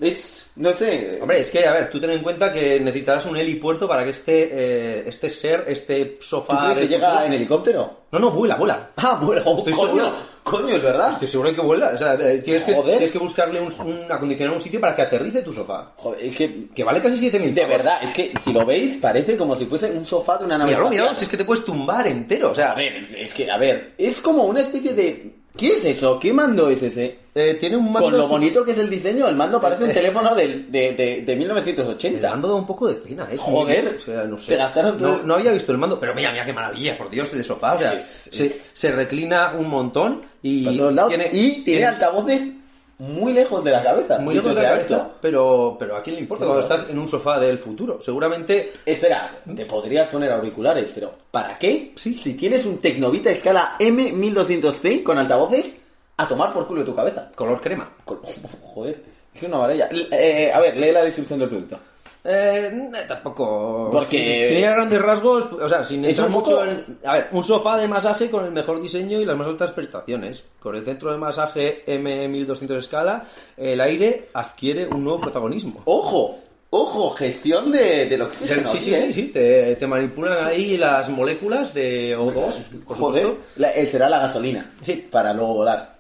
Es, 0.01 0.46
no 0.57 0.73
sé... 0.73 1.19
Hombre, 1.21 1.41
es 1.41 1.51
que, 1.51 1.67
a 1.67 1.73
ver, 1.73 1.91
tú 1.91 2.01
ten 2.01 2.11
en 2.11 2.23
cuenta 2.23 2.53
que 2.53 2.81
necesitarás 2.81 3.27
un 3.27 3.37
helipuerto 3.37 3.87
para 3.87 4.05
que 4.05 4.11
este, 4.11 4.49
eh, 4.53 5.05
este 5.07 5.31
ser, 5.31 5.65
este 5.67 6.05
¿Tú 6.07 6.23
sofá... 6.23 6.59
crees 6.59 6.75
que 6.75 6.81
del 6.81 6.89
llega 6.89 7.09
futuro- 7.11 7.27
en 7.27 7.33
helicóptero? 7.33 7.97
No, 8.13 8.19
no, 8.19 8.31
vuela, 8.31 8.57
vuela. 8.57 8.91
Ah, 8.97 9.19
bueno, 9.23 9.41
Estoy 9.59 9.73
coño, 9.73 9.87
seguro. 9.87 10.13
coño, 10.43 10.77
es 10.77 10.83
verdad. 10.83 11.13
Estoy 11.13 11.29
seguro 11.29 11.51
de 11.51 11.55
que 11.57 11.61
vuela. 11.61 11.91
O 11.93 11.97
sea, 11.99 12.15
eh, 12.15 12.39
tienes 12.39 12.65
que, 12.65 12.73
Joder. 12.75 12.93
tienes 12.93 13.13
que 13.13 13.19
buscarle 13.19 13.61
un, 13.61 13.73
un 13.81 14.11
acondicionar 14.13 14.55
un 14.55 14.61
sitio 14.61 14.81
para 14.81 14.95
que 14.95 15.03
aterrice 15.03 15.43
tu 15.43 15.53
sofá. 15.53 15.93
Joder, 15.97 16.25
es 16.25 16.37
que... 16.39 16.69
Que 16.75 16.85
vale 16.85 17.01
casi 17.03 17.31
7.000 17.31 17.53
De 17.53 17.65
verdad, 17.67 17.99
es 18.03 18.15
que 18.15 18.33
si 18.43 18.53
lo 18.53 18.65
veis 18.65 18.97
parece 18.97 19.37
como 19.37 19.57
si 19.57 19.67
fuese 19.67 19.91
un 19.91 20.07
sofá 20.07 20.39
de 20.39 20.45
una 20.47 20.57
nave 20.57 20.73
espacial. 20.73 21.17
si 21.17 21.25
es 21.25 21.31
que 21.31 21.37
te 21.37 21.45
puedes 21.45 21.65
tumbar 21.65 22.07
entero. 22.07 22.53
O 22.53 22.55
sea, 22.55 22.73
A 22.73 22.75
ver, 22.77 22.95
es 23.19 23.35
que, 23.35 23.51
a 23.51 23.59
ver, 23.59 23.93
es 23.99 24.21
como 24.21 24.45
una 24.45 24.61
especie 24.61 24.95
de... 24.95 25.33
¿Qué 25.57 25.69
es 25.75 25.85
eso? 25.85 26.19
¿Qué 26.21 26.33
mando 26.33 26.69
es 26.71 26.83
ese? 26.83 27.19
eh, 27.39 27.55
tiene 27.61 27.77
un 27.77 27.85
mando... 27.93 28.05
Con 28.05 28.17
lo 28.17 28.23
de- 28.23 28.29
bonito 28.29 28.65
que 28.65 28.71
es 28.73 28.79
el 28.79 28.89
diseño, 28.89 29.29
el 29.29 29.37
mando 29.37 29.61
parece 29.61 29.85
un 29.85 29.91
Eh, 29.91 29.95
teléfono 29.95 30.35
del- 30.35 30.71
de, 30.73 30.93
de, 30.93 31.23
de 31.23 31.33
El 31.33 31.39
1980. 31.39 32.31
mando 32.31 32.49
da 32.49 32.55
un 32.55 32.67
poco 32.67 32.89
de 32.89 32.95
pena, 32.95 33.29
¿eh? 33.31 33.37
Joder, 33.37 33.95
o 33.95 33.99
sea, 33.99 34.25
no 34.25 34.39
sé. 34.39 34.47
se 34.47 34.57
gastaron 34.57 34.97
todo- 34.97 35.19
no, 35.19 35.23
no 35.23 35.35
había 35.35 35.53
visto 35.53 35.71
el 35.73 35.77
mando, 35.79 36.01
pero 36.01 36.15
mira, 36.15 36.33
mira 36.33 36.47
qué 36.47 36.55
maravilla, 36.55 36.97
por 36.97 37.11
Dios, 37.11 37.33
el 37.35 37.45
sofá. 37.45 37.75
O 37.75 37.79
sea, 37.79 37.93
Es- 37.93 38.31
se, 38.33 38.47
es- 38.47 38.71
se 38.73 38.91
reclina 38.91 39.53
un 39.59 39.69
montón 39.69 40.23
y 40.43 40.65
Para 40.65 40.77
todos 40.79 40.95
lados. 40.95 41.09
tiene, 41.11 41.29
y 41.33 41.63
tiene 41.63 41.85
altavoces 41.85 42.51
muy 42.99 43.33
lejos 43.33 43.63
de 43.63 43.71
la 43.71 43.83
cabeza. 43.83 44.19
muy 44.19 44.35
lejos 44.35 44.55
de 44.55 44.63
la 44.63 44.69
cabeza, 44.71 44.97
esto. 44.97 45.13
pero, 45.21 45.77
pero 45.79 45.97
a 45.97 46.03
quién 46.03 46.17
le 46.17 46.23
importa 46.23 46.45
cuando 46.45 46.63
estás 46.63 46.89
en 46.91 46.99
un 46.99 47.09
sofá 47.09 47.39
del 47.39 47.59
futuro. 47.59 48.01
Seguramente 48.01 48.73
Espera, 48.85 49.39
te 49.55 49.67
podrías 49.67 50.09
poner 50.09 50.33
auriculares, 50.33 50.93
pero 50.95 51.13
¿para 51.31 51.59
qué? 51.59 51.93
Sí. 51.97 52.15
Si 52.15 52.35
tienes 52.35 52.65
un 52.65 52.79
Tecnovita 52.79 53.31
escala 53.31 53.77
M1200C 53.79 55.03
con 55.03 55.19
altavoces, 55.19 55.79
a 56.17 56.27
tomar 56.27 56.53
por 56.53 56.67
culo 56.67 56.81
de 56.81 56.87
tu 56.87 56.95
cabeza. 56.95 57.31
color 57.35 57.61
crema. 57.61 57.91
Joder, 58.75 59.03
es 59.35 59.43
una 59.43 59.59
maravilla. 59.59 59.89
Eh, 60.11 60.51
a 60.53 60.61
ver, 60.61 60.77
lee 60.77 60.93
la 60.93 61.05
descripción 61.05 61.39
del 61.39 61.49
producto. 61.49 61.79
Eh, 62.29 62.91
tampoco. 63.07 63.89
Porque- 63.93 64.47
Sin 64.49 64.59
ir 64.59 64.67
a 64.67 64.73
grandes 64.75 65.01
rasgos, 65.01 65.45
o 65.53 65.69
sea, 65.69 65.85
sin 65.85 66.05
entrar 66.05 66.29
mucho 66.29 66.65
en. 66.65 66.99
A 67.05 67.13
ver, 67.15 67.29
un 67.33 67.45
sofá 67.45 67.77
de 67.79 67.87
masaje 67.89 68.29
con 68.31 68.45
el 68.45 68.51
mejor 68.53 68.81
diseño 68.81 69.21
y 69.21 69.25
las 69.25 69.37
más 69.37 69.47
altas 69.47 69.73
prestaciones. 69.73 70.45
Con 70.59 70.75
el 70.77 70.85
centro 70.85 71.13
de 71.13 71.19
masaje 71.19 71.85
M1200 71.87 72.77
escala, 72.79 73.25
el 73.57 73.81
aire 73.81 74.29
adquiere 74.35 74.87
un 74.87 75.05
nuevo 75.05 75.21
protagonismo. 75.21 75.83
¡Ojo! 75.85 76.39
¡Ojo! 76.71 77.11
Gestión 77.11 77.71
de, 77.71 78.07
del 78.07 78.23
oxígeno. 78.23 78.67
Sí, 78.67 78.81
sí, 78.81 78.95
¿eh? 78.95 79.03
sí, 79.07 79.13
sí, 79.13 79.23
te, 79.29 79.77
te 79.77 79.87
manipulan 79.87 80.45
ahí 80.47 80.77
las 80.77 81.09
moléculas 81.09 81.73
de 81.73 82.17
O2. 82.19 82.55
por 82.87 82.97
Joder, 82.97 83.29
la- 83.57 83.71
eh, 83.71 83.87
será 83.87 84.09
la 84.09 84.19
gasolina. 84.19 84.73
Sí. 84.83 85.07
Para 85.11 85.33
luego 85.33 85.55
volar. 85.55 85.96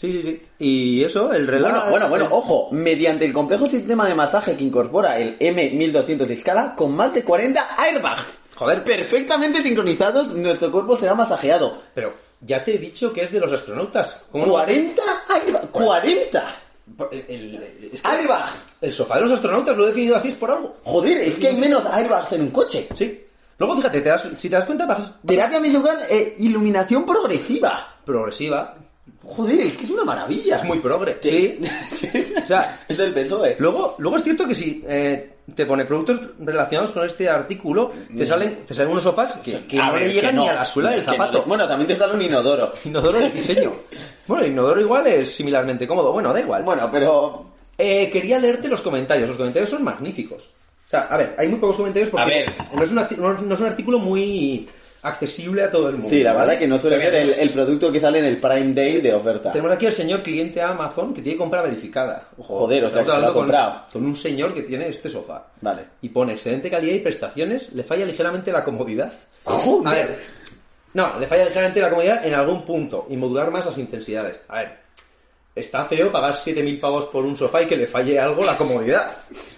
Sí, 0.00 0.12
sí, 0.14 0.22
sí. 0.22 0.42
Y 0.58 1.04
eso, 1.04 1.30
el 1.30 1.46
reloj. 1.46 1.70
Bueno, 1.72 1.90
bueno, 1.90 2.08
bueno, 2.08 2.28
ojo, 2.30 2.68
mediante 2.72 3.26
el 3.26 3.34
complejo 3.34 3.66
sistema 3.66 4.08
de 4.08 4.14
masaje 4.14 4.56
que 4.56 4.64
incorpora 4.64 5.18
el 5.18 5.38
M1200 5.38 6.24
de 6.24 6.32
escala 6.34 6.74
con 6.74 6.96
más 6.96 7.12
de 7.12 7.22
40 7.22 7.74
airbags. 7.76 8.38
Joder. 8.54 8.82
Perfectamente 8.82 9.62
sincronizados, 9.62 10.28
nuestro 10.28 10.72
cuerpo 10.72 10.96
será 10.96 11.14
masajeado. 11.14 11.82
Pero 11.94 12.14
ya 12.40 12.64
te 12.64 12.76
he 12.76 12.78
dicho 12.78 13.12
que 13.12 13.24
es 13.24 13.30
de 13.32 13.40
los 13.40 13.52
astronautas. 13.52 14.22
¿Cómo 14.32 14.46
no? 14.46 14.54
¡40 14.54 14.94
airbags! 15.28 15.70
¡40! 15.70 16.42
El, 17.12 17.24
el- 17.28 17.90
es 17.92 18.00
que 18.00 18.08
¡Airbags! 18.08 18.68
el 18.80 18.92
sofá 18.94 19.16
de 19.16 19.20
los 19.20 19.32
astronautas 19.32 19.76
lo 19.76 19.84
he 19.84 19.88
definido 19.88 20.16
así 20.16 20.28
es 20.28 20.34
por 20.34 20.50
algo. 20.50 20.76
Joder, 20.82 21.18
es 21.18 21.38
que 21.38 21.48
hay 21.48 21.56
menos 21.56 21.84
airbags 21.84 22.32
en 22.32 22.40
un 22.40 22.50
coche. 22.50 22.88
Sí. 22.96 23.22
Luego, 23.58 23.76
fíjate, 23.76 24.00
te 24.00 24.08
das- 24.08 24.28
si 24.38 24.48
te 24.48 24.56
das 24.56 24.64
cuenta, 24.64 24.86
bajas 24.86 25.12
Terapia 25.26 25.60
visual, 25.60 25.98
eh, 26.08 26.34
iluminación 26.38 27.04
progresiva. 27.04 27.96
progresiva. 28.06 28.76
Joder, 29.22 29.60
es 29.60 29.76
que 29.76 29.84
es 29.84 29.90
una 29.90 30.04
maravilla. 30.04 30.56
Es 30.56 30.64
muy 30.64 30.78
progre. 30.78 31.18
Sí. 31.22 31.58
O 32.42 32.46
sea, 32.50 32.80
es 32.88 32.96
del 32.96 33.12
PSOE. 33.12 33.56
luego, 33.60 33.94
luego 33.98 34.16
es 34.16 34.24
cierto 34.24 34.46
que 34.48 34.54
si 34.56 34.82
eh, 34.88 35.34
te 35.54 35.66
pone 35.66 35.84
productos 35.84 36.20
relacionados 36.40 36.90
con 36.90 37.04
este 37.06 37.28
artículo, 37.28 37.92
te 38.16 38.26
salen, 38.26 38.64
te 38.66 38.74
salen 38.74 38.90
unos 38.90 39.04
sofás 39.04 39.34
que, 39.36 39.66
que 39.66 39.76
no 39.76 39.92
ver, 39.92 40.02
le 40.02 40.06
que 40.08 40.12
llegan 40.14 40.34
no. 40.36 40.42
ni 40.42 40.48
a 40.48 40.54
la 40.54 40.64
suela 40.64 40.90
del 40.90 41.00
no 41.00 41.04
zapato. 41.12 41.38
le- 41.38 41.44
Bueno, 41.44 41.68
también 41.68 41.86
te 41.88 41.96
sale 41.96 42.14
un 42.14 42.22
inodoro. 42.22 42.72
Inodoro 42.84 43.18
de 43.20 43.30
diseño. 43.30 43.72
Bueno, 44.26 44.44
el 44.44 44.52
inodoro 44.52 44.80
igual 44.80 45.06
es 45.08 45.32
similarmente 45.34 45.86
cómodo. 45.86 46.12
Bueno, 46.12 46.32
da 46.32 46.40
igual. 46.40 46.62
Bueno, 46.64 46.88
pero 46.90 47.46
Eh, 47.78 48.10
quería 48.10 48.38
leerte 48.38 48.68
los 48.68 48.80
comentarios. 48.82 49.28
Los 49.28 49.38
comentarios 49.38 49.70
son 49.70 49.82
magníficos. 49.84 50.44
O 50.86 50.88
sea, 50.90 51.02
a 51.02 51.16
ver, 51.16 51.34
hay 51.38 51.46
muy 51.48 51.58
pocos 51.60 51.76
comentarios 51.76 52.10
porque 52.10 52.22
A 52.22 52.26
ver. 52.26 52.54
No, 52.74 52.82
es 52.82 52.90
un, 52.90 52.98
arti- 52.98 53.16
no 53.16 53.34
es- 53.34 53.42
no 53.42 53.54
es 53.54 53.60
un 53.60 53.66
artículo 53.66 53.98
muy 53.98 54.68
accesible 55.02 55.62
a 55.64 55.70
todo 55.70 55.88
el 55.88 55.94
mundo. 55.94 56.08
Sí, 56.08 56.22
la 56.22 56.32
¿vale? 56.32 56.46
verdad 56.46 56.58
que 56.60 56.66
no 56.68 56.78
suele 56.78 57.00
ser 57.00 57.14
el, 57.14 57.30
el 57.30 57.50
producto 57.50 57.90
que 57.90 58.00
sale 58.00 58.18
en 58.18 58.26
el 58.26 58.36
Prime 58.38 58.72
Day 58.74 59.00
de 59.00 59.14
oferta. 59.14 59.50
Tenemos 59.52 59.72
aquí 59.72 59.86
al 59.86 59.92
señor 59.92 60.22
cliente 60.22 60.60
Amazon 60.60 61.14
que 61.14 61.22
tiene 61.22 61.38
compra 61.38 61.62
verificada. 61.62 62.28
Ojo, 62.38 62.58
Joder, 62.60 62.84
o 62.84 62.90
sea, 62.90 63.00
que 63.02 63.10
se 63.10 63.10
lo 63.12 63.22
ha 63.22 63.24
con- 63.26 63.34
comprado. 63.34 63.82
Con, 63.92 64.04
un 64.04 64.16
señor 64.16 64.52
que 64.54 64.62
tiene 64.62 64.88
este 64.88 65.08
sofá. 65.08 65.46
Vale. 65.60 65.82
Y 66.02 66.08
pone 66.10 66.32
excelente 66.32 66.68
calidad 66.70 66.94
y 66.94 67.00
prestaciones, 67.00 67.72
le 67.72 67.82
falla 67.82 68.04
ligeramente 68.04 68.52
la 68.52 68.62
comodidad. 68.64 69.12
Joder. 69.44 69.86
A 69.88 69.94
ver, 69.94 70.18
no, 70.94 71.18
le 71.18 71.26
falla 71.26 71.44
ligeramente 71.46 71.80
la 71.80 71.90
comodidad 71.90 72.26
en 72.26 72.34
algún 72.34 72.64
punto 72.64 73.06
y 73.08 73.16
modular 73.16 73.50
más 73.50 73.64
las 73.66 73.78
intensidades. 73.78 74.40
A 74.48 74.56
ver, 74.58 74.78
está 75.54 75.84
feo 75.84 76.10
pagar 76.12 76.34
7.000 76.34 76.78
pavos 76.80 77.06
por 77.06 77.24
un 77.24 77.36
sofá 77.36 77.62
y 77.62 77.66
que 77.66 77.76
le 77.76 77.86
falle 77.86 78.18
algo 78.18 78.44
la 78.44 78.56
comodidad. 78.56 79.10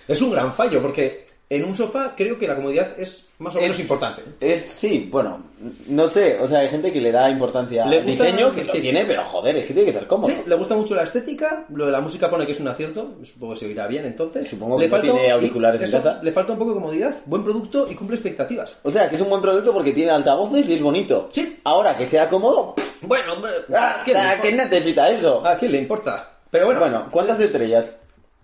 Es 0.07 0.21
un 0.23 0.31
gran 0.33 0.53
fallo 0.53 0.81
porque 0.81 1.27
en 1.49 1.65
un 1.65 1.75
sofá 1.75 2.15
creo 2.17 2.39
que 2.39 2.49
la 2.49 2.57
comodidad 2.57 2.99
es 2.99 3.29
más 3.39 3.55
o 3.57 3.61
menos 3.61 3.79
importante. 3.79 4.23
Es, 4.41 4.65
sí, 4.65 5.09
bueno, 5.11 5.43
no 5.89 6.09
sé, 6.09 6.39
o 6.41 6.49
sea, 6.49 6.61
hay 6.61 6.69
gente 6.69 6.91
que 6.91 7.01
le 7.01 7.13
da 7.13 7.29
importancia 7.29 7.85
Le 7.85 7.99
al 7.99 8.07
diseño, 8.07 8.53
que 8.53 8.65
lo 8.65 8.73
sí. 8.73 8.81
tiene, 8.81 9.05
pero 9.05 9.23
joder, 9.25 9.57
es 9.57 9.67
que 9.67 9.75
tiene 9.75 9.93
que 9.93 9.99
ser 9.99 10.07
cómodo. 10.07 10.31
Sí, 10.31 10.37
le 10.47 10.55
gusta 10.55 10.75
mucho 10.75 10.95
la 10.95 11.03
estética, 11.03 11.67
lo 11.69 11.87
de 11.87 11.93
la 11.93 12.01
música 12.01 12.31
pone 12.31 12.47
que 12.47 12.53
es 12.53 12.61
un 12.61 12.69
acierto, 12.69 13.17
supongo 13.23 13.53
que 13.53 13.61
se 13.61 13.67
oirá 13.67 13.87
bien 13.87 14.07
entonces. 14.07 14.49
Supongo 14.49 14.79
Le 14.79 14.89
que 14.89 14.97
no 14.97 15.03
tiene 15.03 15.31
auriculares 15.31 15.83
en 15.83 15.91
casa. 15.91 16.21
Le 16.23 16.33
falta 16.33 16.53
un 16.55 16.59
poco 16.59 16.71
de 16.71 16.81
comodidad, 16.81 17.17
buen 17.27 17.45
producto 17.45 17.87
y 17.91 17.95
cumple 17.95 18.17
expectativas. 18.17 18.77
O 18.83 18.91
sea, 18.91 19.11
que 19.11 19.17
es 19.17 19.21
un 19.21 19.29
buen 19.29 19.43
producto 19.43 19.73
porque 19.73 19.93
tiene 19.93 20.13
altavoces 20.13 20.69
y 20.69 20.75
es 20.75 20.83
bonito. 20.83 21.29
Sí. 21.33 21.61
Ahora, 21.65 21.97
que 21.97 22.07
sea 22.07 22.29
cómodo, 22.29 22.75
Bueno, 23.03 23.35
ah, 23.75 24.03
¿qué 24.05 24.13
le 24.13 24.19
ah, 24.21 24.39
¿qué 24.41 24.53
necesita 24.53 25.11
eso? 25.11 25.45
¿A 25.47 25.57
quién 25.57 25.73
le 25.73 25.79
importa? 25.79 26.31
Pero 26.51 26.67
bueno, 26.67 26.81
Bueno, 26.81 27.09
¿cuántas 27.11 27.41
estrellas? 27.41 27.91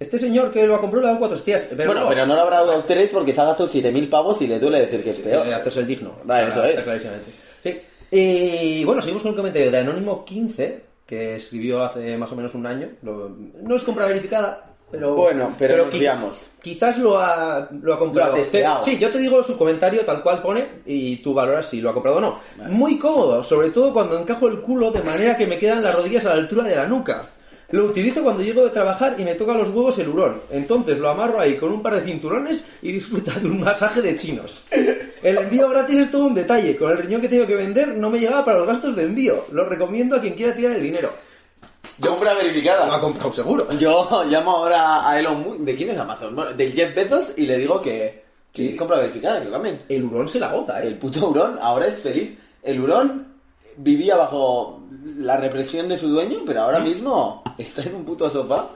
Este 0.00 0.18
señor 0.18 0.50
que 0.52 0.66
lo 0.66 0.74
ha 0.76 0.80
comprado 0.80 1.02
le 1.02 1.06
ha 1.08 1.10
dado 1.10 1.18
cuatro 1.20 1.36
estrellas. 1.36 1.66
Pero 1.76 1.92
bueno, 1.92 2.06
pero 2.08 2.26
no 2.26 2.34
le 2.34 2.40
habrá 2.40 2.56
dado 2.58 2.84
tres 2.84 3.10
porque 3.12 3.34
se 3.34 3.40
ha 3.40 3.44
gastado 3.44 3.68
7.000 3.68 4.08
pavos 4.08 4.40
y 4.42 4.46
le 4.46 4.58
duele 4.58 4.80
decir 4.80 5.02
que 5.02 5.10
es 5.10 5.18
peor. 5.18 5.44
Que 5.44 5.54
hacerse 5.54 5.80
el 5.80 5.86
digno. 5.86 6.12
Vale, 6.24 6.48
eso 6.48 6.64
Está 6.64 6.78
es. 6.78 6.84
clarísimamente. 6.84 7.30
Sí. 7.62 7.80
Y 8.10 8.84
bueno, 8.84 9.00
seguimos 9.02 9.22
con 9.22 9.30
un 9.32 9.36
comentario 9.36 9.70
de 9.70 9.84
Anónimo15 9.84 10.74
que 11.06 11.36
escribió 11.36 11.82
hace 11.84 12.16
más 12.16 12.30
o 12.32 12.36
menos 12.36 12.54
un 12.54 12.66
año. 12.66 12.88
Lo- 13.02 13.30
no 13.62 13.76
es 13.76 13.82
compra 13.84 14.06
verificada, 14.06 14.64
pero. 14.90 15.14
Bueno, 15.14 15.54
pero 15.58 15.88
qui- 15.90 15.98
fiamos. 15.98 16.46
Quizás 16.62 16.98
lo 16.98 17.18
ha, 17.18 17.68
lo 17.82 17.94
ha 17.94 17.98
comprado. 17.98 18.36
Lo 18.36 18.42
ha 18.42 18.82
sí, 18.82 18.98
yo 18.98 19.10
te 19.10 19.18
digo 19.18 19.42
su 19.42 19.56
comentario 19.58 20.04
tal 20.04 20.22
cual 20.22 20.42
pone 20.42 20.66
y 20.86 21.16
tú 21.16 21.32
valoras 21.34 21.66
si 21.68 21.80
lo 21.80 21.90
ha 21.90 21.94
comprado 21.94 22.18
o 22.18 22.20
no. 22.20 22.38
Muy 22.68 22.98
cómodo, 22.98 23.42
sobre 23.42 23.70
todo 23.70 23.92
cuando 23.92 24.18
encajo 24.18 24.48
el 24.48 24.60
culo 24.60 24.90
de 24.90 25.02
manera 25.02 25.36
que 25.36 25.46
me 25.46 25.58
quedan 25.58 25.82
las 25.82 25.94
rodillas 25.94 26.24
a 26.26 26.30
la 26.30 26.34
altura 26.36 26.64
de 26.64 26.76
la 26.76 26.86
nuca. 26.86 27.22
Lo 27.70 27.84
utilizo 27.84 28.22
cuando 28.22 28.42
llego 28.42 28.64
de 28.64 28.70
trabajar 28.70 29.14
y 29.18 29.24
me 29.24 29.34
toca 29.34 29.52
los 29.52 29.68
huevos 29.68 29.98
el 29.98 30.08
hurón. 30.08 30.40
Entonces 30.50 30.98
lo 30.98 31.10
amarro 31.10 31.38
ahí 31.38 31.56
con 31.56 31.70
un 31.70 31.82
par 31.82 31.94
de 31.96 32.00
cinturones 32.00 32.64
y 32.80 32.92
disfruta 32.92 33.32
de 33.38 33.46
un 33.46 33.60
masaje 33.60 34.00
de 34.00 34.16
chinos. 34.16 34.64
El 35.22 35.36
envío 35.36 35.68
gratis 35.68 35.98
es 35.98 36.10
todo 36.10 36.24
un 36.24 36.34
detalle. 36.34 36.76
Con 36.76 36.90
el 36.92 36.96
riñón 36.98 37.20
que 37.20 37.28
tengo 37.28 37.46
que 37.46 37.54
vender 37.54 37.88
no 37.88 38.08
me 38.08 38.18
llegaba 38.20 38.42
para 38.42 38.58
los 38.60 38.66
gastos 38.68 38.96
de 38.96 39.02
envío. 39.02 39.44
Lo 39.52 39.66
recomiendo 39.66 40.16
a 40.16 40.20
quien 40.20 40.32
quiera 40.32 40.54
tirar 40.54 40.76
el 40.76 40.82
dinero. 40.82 41.12
Compra 42.00 42.32
Lo 42.32 42.40
ha 42.40 42.42
verificada. 42.42 43.00
comprado 43.00 43.32
seguro. 43.32 43.68
Yo 43.78 44.08
llamo 44.30 44.50
ahora 44.56 45.06
a 45.06 45.18
Elon 45.20 45.42
Musk. 45.42 45.58
¿De 45.60 45.74
quién 45.74 45.90
es 45.90 45.98
Amazon? 45.98 46.34
Bueno, 46.34 46.54
del 46.54 46.72
Jeff 46.72 46.94
Bezos 46.94 47.32
y 47.36 47.44
le 47.46 47.58
digo 47.58 47.82
que. 47.82 48.24
Sí, 48.54 48.74
compra 48.76 48.96
verificada, 48.98 49.40
que 49.40 49.44
lo 49.46 49.52
cambien. 49.52 49.82
El 49.90 50.04
hurón 50.04 50.26
se 50.26 50.40
la 50.40 50.50
gota, 50.50 50.82
El 50.82 50.94
¿eh? 50.94 50.96
puto 50.96 51.28
hurón 51.28 51.58
ahora 51.60 51.86
es 51.86 52.00
feliz. 52.00 52.34
El 52.62 52.80
hurón 52.80 53.27
vivía 53.78 54.16
bajo 54.16 54.82
la 55.16 55.36
represión 55.36 55.88
de 55.88 55.98
su 55.98 56.08
dueño, 56.08 56.38
pero 56.46 56.62
ahora 56.62 56.80
mismo 56.80 57.42
está 57.56 57.82
en 57.82 57.94
un 57.96 58.04
puto 58.04 58.30
sofá. 58.30 58.68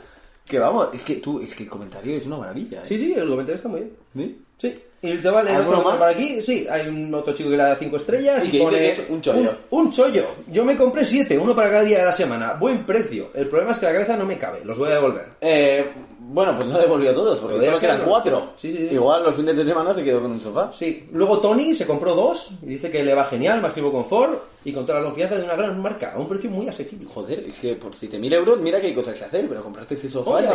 Que 0.44 0.58
vamos, 0.58 0.88
es 0.92 1.02
que 1.02 1.16
tú, 1.16 1.40
es 1.40 1.54
que 1.54 1.62
el 1.62 1.70
comentario 1.70 2.16
es 2.16 2.26
una 2.26 2.36
maravilla. 2.38 2.78
¿eh? 2.82 2.86
Sí, 2.86 2.98
sí, 2.98 3.12
el 3.12 3.28
comentario 3.28 3.54
está 3.54 3.68
muy 3.68 3.80
bien. 3.80 3.92
¿Sí? 4.16 4.42
Sí. 4.58 4.82
Y 5.04 5.16
te 5.16 5.30
vale 5.30 5.50
¿Alguno 5.50 5.78
otro 5.78 5.90
más? 5.90 5.98
por 5.98 6.08
aquí. 6.08 6.40
Sí, 6.42 6.66
hay 6.70 6.88
un 6.88 7.12
otro 7.14 7.32
chico 7.34 7.50
que 7.50 7.56
le 7.56 7.62
da 7.64 7.74
5 7.74 7.96
estrellas 7.96 8.46
Y 8.46 8.56
y, 8.56 8.60
pone 8.60 8.90
es 8.90 9.02
un 9.08 9.20
chollo. 9.20 9.56
Un, 9.70 9.86
un 9.86 9.92
chollo. 9.92 10.26
Yo 10.48 10.64
me 10.64 10.76
compré 10.76 11.04
7, 11.04 11.38
uno 11.38 11.54
para 11.56 11.70
cada 11.70 11.82
día 11.82 11.98
de 11.98 12.04
la 12.04 12.12
semana. 12.12 12.54
Buen 12.54 12.84
precio. 12.84 13.30
El 13.34 13.48
problema 13.48 13.72
es 13.72 13.78
que 13.78 13.86
la 13.86 13.92
cabeza 13.92 14.16
no 14.16 14.24
me 14.24 14.38
cabe. 14.38 14.64
Los 14.64 14.78
voy 14.78 14.90
a 14.90 14.94
devolver. 14.94 15.26
Eh, 15.40 15.92
bueno, 16.28 16.56
pues 16.56 16.68
no 16.68 16.78
devolvió 16.78 17.12
todos, 17.12 17.38
porque 17.38 17.56
solo 17.56 17.78
quedan 17.78 17.98
serlo, 17.98 18.08
cuatro. 18.08 18.52
sí, 18.56 18.70
sí, 18.72 18.78
sí. 18.78 18.94
Igual 18.94 19.22
los 19.22 19.36
fines 19.36 19.56
de 19.56 19.64
semana 19.64 19.92
se 19.92 20.04
quedó 20.04 20.22
con 20.22 20.32
un 20.32 20.40
sofá. 20.40 20.70
Sí. 20.72 21.08
Luego 21.12 21.38
Tony 21.40 21.74
se 21.74 21.86
compró 21.86 22.14
dos 22.14 22.52
y 22.62 22.66
dice 22.66 22.90
que 22.90 23.02
le 23.02 23.14
va 23.14 23.24
genial, 23.24 23.60
máximo 23.60 23.92
confort 23.92 24.40
y 24.64 24.72
con 24.72 24.86
toda 24.86 25.00
la 25.00 25.06
confianza 25.06 25.36
de 25.36 25.44
una 25.44 25.56
gran 25.56 25.80
marca 25.80 26.12
a 26.14 26.18
un 26.18 26.28
precio 26.28 26.50
muy 26.50 26.68
asequible. 26.68 27.06
Joder, 27.06 27.40
es 27.40 27.58
que 27.58 27.74
por 27.74 27.92
7.000 27.92 28.32
euros, 28.34 28.60
mira 28.60 28.80
que 28.80 28.86
hay 28.86 28.94
cosas 28.94 29.14
que 29.14 29.24
hacer, 29.24 29.46
pero 29.48 29.62
comprarte 29.62 29.94
ese 29.94 30.08
sofá... 30.08 30.30
Oye, 30.30 30.46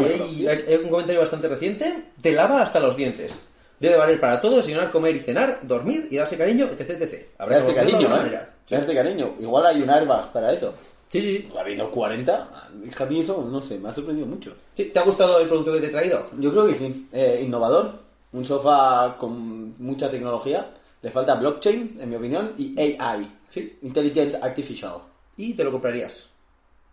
la 0.43 0.51
hay, 0.51 0.79
un 0.83 0.89
comentario 0.89 1.21
bastante 1.21 1.47
reciente. 1.47 2.05
Te 2.21 2.31
lava 2.31 2.61
hasta 2.61 2.79
los 2.79 2.95
dientes. 2.95 3.33
Debe 3.79 3.97
valer 3.97 4.19
para 4.19 4.41
todo, 4.41 4.55
desayunar, 4.55 4.89
comer 4.89 5.15
y 5.15 5.19
cenar, 5.19 5.59
dormir 5.61 6.07
y 6.09 6.17
darse 6.17 6.37
cariño, 6.37 6.65
etc. 6.65 7.01
etc. 7.01 7.25
Habrá 7.37 7.57
que 7.57 7.63
Darse 7.63 7.75
cariño, 7.75 8.25
¿eh? 8.25 8.39
Darse 8.67 8.95
cariño. 8.95 9.35
Igual 9.39 9.65
hay 9.67 9.81
un 9.81 9.89
airbag 9.89 10.31
para 10.31 10.51
eso. 10.51 10.73
Sí, 11.09 11.21
sí, 11.21 11.33
sí. 11.33 11.49
Habiendo 11.57 11.89
40, 11.89 12.33
a 12.35 13.05
mí 13.05 13.19
eso, 13.19 13.47
no 13.49 13.61
sé, 13.61 13.79
me 13.79 13.89
ha 13.89 13.93
sorprendido 13.93 14.27
mucho. 14.27 14.53
Sí, 14.73 14.85
¿Te 14.85 14.99
ha 14.99 15.03
gustado 15.03 15.39
el 15.39 15.47
producto 15.47 15.73
que 15.73 15.79
te 15.79 15.87
he 15.87 15.89
traído? 15.89 16.29
Yo 16.39 16.51
creo 16.51 16.67
que 16.67 16.75
sí. 16.75 17.07
Eh, 17.13 17.41
innovador, 17.43 17.99
un 18.33 18.43
sofá 18.43 19.15
con 19.17 19.75
mucha 19.81 20.09
tecnología. 20.09 20.71
Le 21.01 21.11
falta 21.11 21.35
blockchain, 21.35 21.97
en 22.01 22.09
mi 22.09 22.15
opinión, 22.15 22.53
y 22.57 22.77
AI. 22.79 23.31
Sí. 23.49 23.77
Intelligence 23.83 24.37
Artificial. 24.41 24.99
¿Y 25.37 25.53
te 25.53 25.63
lo 25.63 25.71
comprarías? 25.71 26.25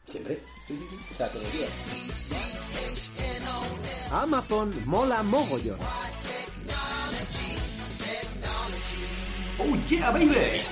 Siempre. 0.07 0.41
O 1.13 1.17
sea, 1.17 1.29
todos 1.29 1.45
los 1.45 1.53
días. 1.53 1.71
Amazon 4.13 4.73
mola 4.87 5.23
mogollón. 5.23 5.79
¡Oh, 9.57 9.77
yeah, 9.89 10.11
baby! 10.11 10.63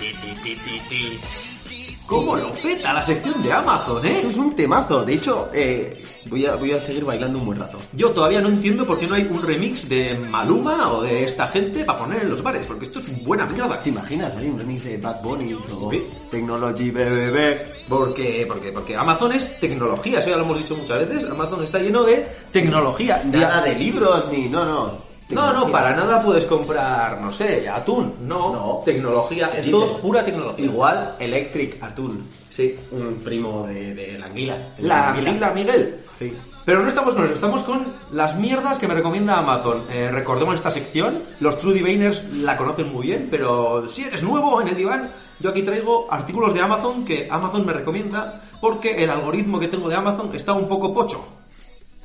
¿Cómo 2.07 2.37
lo 2.37 2.51
peta 2.51 2.93
la 2.93 3.03
sección 3.03 3.43
de 3.43 3.53
Amazon, 3.53 4.05
Esto 4.05 4.27
eh? 4.27 4.31
es 4.31 4.37
un 4.37 4.55
temazo. 4.55 5.05
De 5.05 5.15
hecho, 5.15 5.49
eh, 5.55 5.99
voy, 6.29 6.47
a, 6.47 6.57
voy 6.57 6.73
a 6.73 6.81
seguir 6.81 7.05
bailando 7.05 7.39
un 7.39 7.47
buen 7.47 7.59
rato. 7.59 7.79
Yo 7.93 8.11
todavía 8.11 8.41
no 8.41 8.49
entiendo 8.49 8.87
por 8.87 8.99
qué 8.99 9.07
no 9.07 9.15
hay 9.15 9.23
un 9.23 9.41
remix 9.43 9.89
de 9.89 10.19
Maluma 10.19 10.93
o 10.93 11.03
de 11.03 11.25
esta 11.25 11.47
gente 11.49 11.85
para 11.85 12.01
poner 12.01 12.23
en 12.23 12.31
los 12.31 12.43
bares, 12.43 12.67
porque 12.67 12.85
esto 12.85 12.99
es 12.99 13.25
buena 13.25 13.47
mierda. 13.47 13.83
¿Te 13.83 13.91
imaginas? 13.91 14.37
Hay 14.37 14.49
un 14.49 14.59
remix 14.59 14.85
de 14.85 14.99
Bad 14.99 15.23
Bunny 15.23 15.55
o 15.55 15.91
Sí. 15.91 16.03
Technology 16.31 16.91
BBB. 16.91 17.89
Porque, 17.89 18.45
porque, 18.47 18.73
porque 18.73 18.97
Amazon 18.97 19.33
es 19.33 19.59
tecnología, 19.61 20.19
eso 20.19 20.31
ya 20.31 20.37
lo 20.37 20.45
hemos 20.45 20.59
dicho 20.59 20.77
muchas 20.77 21.09
veces. 21.09 21.31
Amazon 21.31 21.63
está 21.65 21.79
lleno 21.79 22.03
de 22.03 22.27
tecnología. 22.53 23.23
Nada 23.25 23.63
de 23.63 23.75
libros 23.75 24.25
ni... 24.31 24.49
No, 24.49 24.65
no. 24.65 25.12
No, 25.33 25.53
no, 25.53 25.71
para 25.71 25.95
nada 25.97 26.23
puedes 26.23 26.45
comprar, 26.45 27.21
no 27.21 27.33
sé, 27.33 27.69
atún. 27.69 28.15
No, 28.23 28.53
No. 28.53 28.83
tecnología, 28.85 29.47
es 29.49 29.65
Dices, 29.67 29.71
todo 29.73 29.99
pura 29.99 30.25
tecnología. 30.25 30.65
Igual 30.65 31.15
Electric 31.19 31.83
Atún. 31.83 32.27
Sí. 32.51 32.77
Un 32.91 33.21
primo 33.25 33.67
de, 33.67 33.95
de 33.95 34.19
la 34.19 34.27
anguila. 34.27 34.57
De 34.77 34.83
La 34.83 35.09
anguila. 35.11 35.31
anguila 35.31 35.51
Miguel. 35.53 36.01
Sí. 36.15 36.33
Pero 36.65 36.81
no 36.83 36.89
estamos 36.89 37.15
con 37.15 37.25
eso, 37.25 37.33
estamos 37.35 37.63
con 37.65 37.87
las 38.13 38.37
mierdas 38.37 38.79
que 38.79 38.87
me 38.87 38.95
recomienda 38.95 39.37
Amazon. 39.39 39.83
Eh, 39.91 40.11
recordemos 40.13 40.55
esta 40.55 40.71
sección, 40.71 41.21
los 41.41 41.59
True 41.59 41.75
Diviners 41.75 42.23
la 42.35 42.57
conocen 42.57 42.93
muy 42.93 43.07
bien, 43.09 43.27
pero 43.31 43.89
si 43.89 44.05
eres 44.05 44.23
nuevo 44.23 44.61
en 44.61 44.69
el 44.69 44.77
diván, 44.77 45.11
yo 45.41 45.51
aquí 45.51 45.63
traigo 45.63 46.07
artículos 46.09 46.55
de 46.55 46.61
Amazon 46.61 47.05
que 47.05 47.27
Amazon 47.29 47.67
me 47.67 47.73
recomienda 47.73 48.43
porque 48.61 49.03
el 49.03 49.11
algoritmo 49.11 49.59
que 49.59 49.67
tengo 49.67 49.89
de 49.89 49.97
Amazon 49.97 50.31
está 50.37 50.53
un 50.53 50.69
poco 50.69 50.95
pocho. 50.95 51.25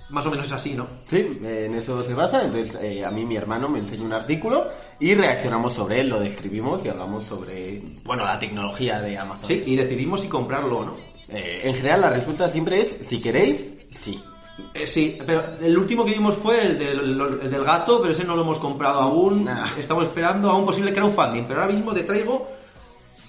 Más 0.10 0.26
o 0.26 0.32
menos 0.32 0.48
es 0.48 0.54
así, 0.54 0.74
¿no? 0.74 0.88
Sí, 1.10 1.40
en 1.44 1.76
eso 1.76 2.02
se 2.02 2.14
basa. 2.14 2.44
Entonces, 2.44 2.78
eh, 2.82 3.04
a 3.04 3.12
mí 3.12 3.26
mi 3.26 3.36
hermano 3.36 3.68
me 3.68 3.80
enseña 3.80 4.04
un 4.06 4.14
artículo 4.14 4.68
y 5.00 5.14
reaccionamos 5.14 5.74
sobre 5.74 6.00
él, 6.00 6.10
lo 6.10 6.20
describimos 6.20 6.86
y 6.86 6.90
hablamos 6.90 7.26
sobre, 7.26 7.82
bueno, 8.06 8.24
la 8.24 8.40
tecnología 8.40 9.02
de 9.02 9.18
Amazon. 9.18 9.46
Sí, 9.46 9.64
y 9.66 9.76
decidimos 9.76 10.22
si 10.22 10.30
comprarlo 10.30 10.78
o 10.78 10.86
no. 10.86 10.96
Eh, 11.30 11.62
en 11.64 11.76
general, 11.76 12.02
la 12.02 12.10
respuesta 12.10 12.48
siempre 12.48 12.82
es, 12.82 12.96
si 13.02 13.20
queréis, 13.20 13.74
sí. 13.92 14.24
Eh, 14.74 14.88
sí, 14.88 15.20
pero 15.26 15.44
el 15.60 15.78
último 15.78 16.06
que 16.06 16.12
vimos 16.12 16.36
fue 16.36 16.66
el 16.66 16.80
del, 16.80 17.22
el 17.42 17.52
del 17.52 17.64
gato, 17.64 18.00
pero 18.00 18.12
ese 18.12 18.24
no 18.24 18.36
lo 18.36 18.44
hemos 18.44 18.60
comprado 18.60 19.02
aún. 19.02 19.44
Nah. 19.44 19.78
Estamos 19.78 20.08
esperando 20.08 20.50
a 20.50 20.58
un 20.58 20.66
posible 20.66 20.94
crowdfunding, 20.94 21.44
pero 21.44 21.62
ahora 21.62 21.74
mismo 21.74 21.94
te 21.94 22.04
traigo 22.04 22.48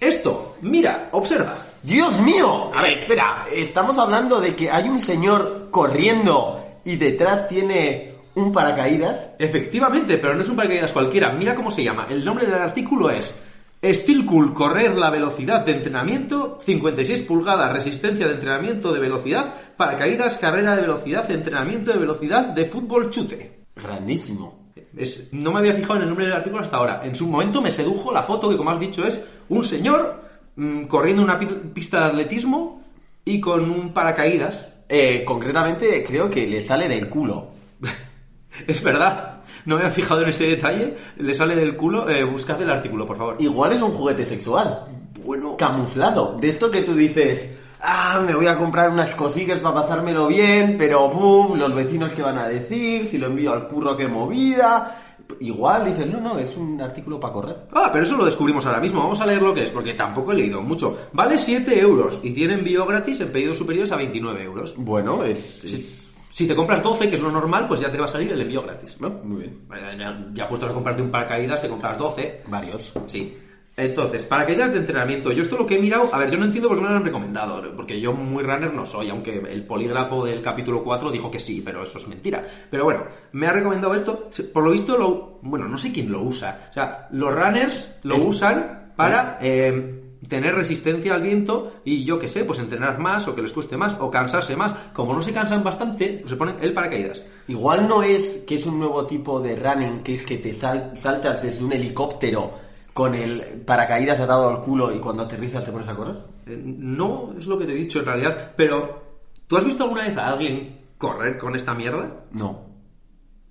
esto. 0.01 0.57
Mira, 0.63 1.09
observa. 1.13 1.59
¡Dios 1.83 2.21
mío! 2.21 2.71
A 2.75 2.83
ver, 2.83 2.93
espera. 2.93 3.47
Estamos 3.53 3.99
hablando 3.99 4.41
de 4.41 4.55
que 4.55 4.71
hay 4.71 4.89
un 4.89 5.01
señor 5.01 5.69
corriendo 5.71 6.68
y 6.85 6.97
detrás 6.97 7.49
tiene 7.49 8.15
un 8.35 8.53
paracaídas. 8.53 9.35
Efectivamente, 9.39 10.19
pero 10.19 10.35
no 10.35 10.41
es 10.43 10.49
un 10.49 10.57
paracaídas 10.57 10.93
cualquiera. 10.93 11.33
Mira 11.33 11.55
cómo 11.55 11.71
se 11.71 11.83
llama. 11.85 12.07
El 12.09 12.25
nombre 12.25 12.47
del 12.47 12.55
artículo 12.55 13.11
es 13.11 13.41
Steel 13.85 14.25
Cool 14.27 14.55
Correr 14.55 14.97
la 14.97 15.11
velocidad 15.11 15.65
de 15.65 15.73
entrenamiento, 15.73 16.59
56 16.61 17.21
pulgadas, 17.23 17.73
resistencia 17.73 18.27
de 18.27 18.35
entrenamiento 18.35 18.93
de 18.93 19.01
velocidad, 19.01 19.53
paracaídas, 19.77 20.37
carrera 20.39 20.75
de 20.75 20.83
velocidad, 20.83 21.31
entrenamiento 21.31 21.93
de 21.93 21.99
velocidad 21.99 22.47
de 22.47 22.65
fútbol 22.65 23.11
chute. 23.11 23.61
Grandísimo. 23.77 24.71
Es- 24.97 25.29
no 25.33 25.53
me 25.53 25.61
había 25.61 25.75
fijado 25.75 25.97
en 25.97 26.03
el 26.03 26.09
nombre 26.09 26.27
del 26.27 26.35
artículo 26.35 26.63
hasta 26.63 26.77
ahora. 26.77 27.03
En 27.05 27.15
su 27.15 27.29
momento 27.29 27.61
me 27.61 27.71
sedujo 27.71 28.13
la 28.13 28.23
foto 28.23 28.49
que, 28.49 28.57
como 28.57 28.71
has 28.71 28.81
dicho, 28.81 29.07
es 29.07 29.21
un 29.49 29.63
señor 29.63 30.23
mm, 30.57 30.85
corriendo 30.85 31.23
una 31.23 31.39
pi- 31.39 31.47
pista 31.73 32.01
de 32.01 32.05
atletismo 32.07 32.83
y 33.25 33.41
con 33.41 33.71
un 33.71 33.93
paracaídas. 33.93 34.69
Eh, 34.89 35.23
concretamente, 35.25 36.03
creo 36.03 36.31
que 36.31 36.47
le 36.47 36.63
sale 36.63 36.89
del 36.89 37.09
culo. 37.09 37.49
Es 38.67 38.83
verdad, 38.83 39.43
no 39.67 39.77
me 39.77 39.83
había 39.83 39.95
fijado 39.95 40.23
en 40.23 40.31
ese 40.31 40.47
detalle. 40.47 40.95
Le 41.19 41.35
sale 41.35 41.55
del 41.55 41.77
culo. 41.77 42.09
Eh, 42.09 42.25
buscad 42.25 42.61
el 42.61 42.71
artículo, 42.71 43.07
por 43.07 43.17
favor. 43.17 43.37
Igual 43.39 43.73
es 43.73 43.83
un 43.83 43.93
juguete 43.93 44.27
sexual. 44.27 44.87
Bueno, 45.25 45.57
camuflado. 45.57 46.37
De 46.41 46.49
esto 46.49 46.71
que 46.71 46.83
tú 46.83 46.95
dices, 46.95 47.55
ah, 47.81 48.21
me 48.27 48.35
voy 48.35 48.47
a 48.47 48.57
comprar 48.57 48.91
unas 48.91 49.15
cosillas 49.15 49.61
para 49.61 49.77
pasármelo 49.77 50.27
bien, 50.27 50.77
pero 50.77 51.09
buf, 51.09 51.57
los 51.57 51.75
vecinos 51.75 52.15
que 52.15 52.23
van 52.23 52.39
a 52.39 52.49
decir, 52.49 53.07
si 53.07 53.19
lo 53.19 53.27
envío 53.27 53.53
al 53.53 53.69
curro 53.69 53.97
qué 53.97 54.09
movida. 54.09 54.97
Igual 55.41 55.85
dices, 55.85 56.07
no, 56.11 56.21
no, 56.21 56.39
es 56.39 56.57
un 56.57 56.81
artículo 56.81 57.21
para 57.21 57.33
correr. 57.33 57.57
Ah, 57.73 57.91
pero 57.93 58.05
eso 58.05 58.17
lo 58.17 58.25
descubrimos 58.25 58.65
ahora 58.67 58.81
mismo. 58.81 59.01
Vamos 59.01 59.21
a 59.21 59.27
leer 59.27 59.43
lo 59.43 59.55
que 59.55 59.63
es, 59.65 59.71
porque 59.71 59.95
tampoco 59.95 60.33
he 60.33 60.37
leído 60.37 60.61
mucho. 60.63 60.97
Vale 61.13 61.39
7 61.39 61.79
euros 61.81 62.19
y 62.23 62.33
tiene 62.33 62.55
envío 62.55 62.85
gratis 62.87 63.21
en 63.21 63.31
pedidos 63.31 63.59
superiores 63.59 63.93
a 63.93 63.97
29 63.97 64.43
euros. 64.43 64.75
Bueno, 64.77 65.23
es... 65.25 65.41
Si, 65.61 65.77
es- 65.77 66.05
si 66.31 66.47
te 66.47 66.55
compras 66.55 66.83
12, 66.85 67.09
que 67.09 67.17
es 67.17 67.21
lo 67.21 67.33
normal, 67.33 67.67
pues 67.67 67.81
ya 67.81 67.91
te 67.91 67.99
va 67.99 68.05
a 68.05 68.09
salir 68.09 68.31
el 68.31 68.41
envío 68.41 68.63
gratis. 68.63 68.97
¿no? 69.01 69.11
Muy 69.25 69.41
bien. 69.41 69.61
Ya, 69.99 70.25
ya 70.33 70.47
puesto 70.49 70.67
a 70.67 70.73
comprarte 70.73 71.03
un 71.03 71.11
paracaídas, 71.11 71.61
te 71.61 71.69
compras 71.69 71.99
12. 71.99 72.45
Varios. 72.47 72.93
Sí. 73.07 73.37
Entonces, 73.79 74.25
paracaídas 74.27 74.73
de 74.73 74.79
entrenamiento. 74.79 75.31
Yo 75.31 75.43
esto 75.43 75.57
lo 75.57 75.65
que 75.65 75.77
he 75.77 75.81
mirado, 75.81 76.11
a 76.13 76.19
ver, 76.19 76.31
yo 76.33 76.37
no 76.37 76.47
entiendo 76.47 76.69
por 76.69 76.77
qué 76.79 76.83
me 76.83 76.91
lo 76.91 76.97
han 76.97 77.05
recomendado, 77.05 77.63
porque 77.77 78.01
yo 78.01 78.13
muy 78.13 78.43
runner 78.43 78.75
no 78.75 78.85
soy, 78.85 79.09
aunque 79.09 79.37
el 79.37 79.65
polígrafo 79.65 80.25
del 80.25 80.43
capítulo 80.43 80.83
4 80.83 81.13
dijo 81.13 81.31
que 81.31 81.39
sí, 81.39 81.63
pero 81.65 81.85
eso 81.85 81.97
es 81.99 82.09
mentira. 82.09 82.43
Pero 82.71 82.83
bueno, 82.83 83.05
me 83.33 83.47
ha 83.47 83.53
recomendado 83.53 83.95
esto, 83.95 84.29
por 84.53 84.65
lo 84.65 84.73
visto, 84.73 84.99
lo, 84.99 85.39
bueno, 85.43 85.69
no 85.69 85.77
sé 85.79 85.93
quién 85.93 86.11
lo 86.11 86.23
usa. 86.23 86.67
O 86.71 86.73
sea, 86.75 87.07
los 87.13 87.33
runners 87.33 87.97
lo 88.03 88.17
Es- 88.17 88.25
usan 88.25 88.93
para 88.97 89.39
eh, 89.41 90.03
tener 90.29 90.57
resistencia 90.57 91.15
al 91.15 91.23
viento 91.23 91.75
y 91.85 92.03
yo 92.05 92.19
qué 92.19 92.27
sé, 92.27 92.45
pues 92.45 92.59
entrenar 92.59 92.99
más 92.99 93.29
o 93.29 93.35
que 93.37 93.43
les 93.43 93.53
cueste 93.53 93.77
más 93.77 93.97
o 94.01 94.11
cansarse 94.11 94.57
más. 94.57 94.75
Como 94.93 95.15
no 95.15 95.23
se 95.23 95.33
cansan 95.33 95.63
bastante, 95.63 96.19
pues 96.19 96.31
se 96.31 96.37
ponen 96.37 96.57
el 96.61 96.73
paracaídas. 96.75 97.23
Igual 97.47 97.87
no 97.87 98.03
es 98.03 98.43
que 98.45 98.57
es 98.57 98.67
un 98.67 98.81
nuevo 98.81 99.07
tipo 99.07 99.41
de 99.41 99.55
running, 99.55 100.01
que 100.03 100.15
es 100.15 100.27
que 100.27 100.39
te 100.39 100.53
sal- 100.53 100.91
saltas 100.97 101.41
desde 101.45 101.63
un 101.65 101.73
helicóptero 101.73 102.67
con 102.99 103.15
el 103.15 103.63
paracaídas 103.65 104.19
atado 104.19 104.49
al 104.49 104.61
culo 104.61 104.93
y 104.93 104.99
cuando 104.99 105.23
aterrizas 105.23 105.65
te 105.65 105.71
pones 105.71 105.87
a 105.87 105.95
correr. 105.95 106.17
Eh, 106.47 106.61
No 106.61 107.33
es 107.39 107.47
lo 107.47 107.57
que 107.57 107.65
te 107.65 107.71
he 107.71 107.77
dicho 107.77 108.01
en 108.01 108.07
realidad, 108.07 108.51
pero 108.57 109.21
¿tú 109.47 109.57
has 109.57 109.65
visto 109.65 109.85
alguna 109.85 110.03
vez 110.03 110.17
a 110.17 110.27
alguien 110.27 110.81
correr 110.99 111.39
con 111.39 111.55
esta 111.55 111.75
mierda? 111.75 112.11
No. 112.33 112.61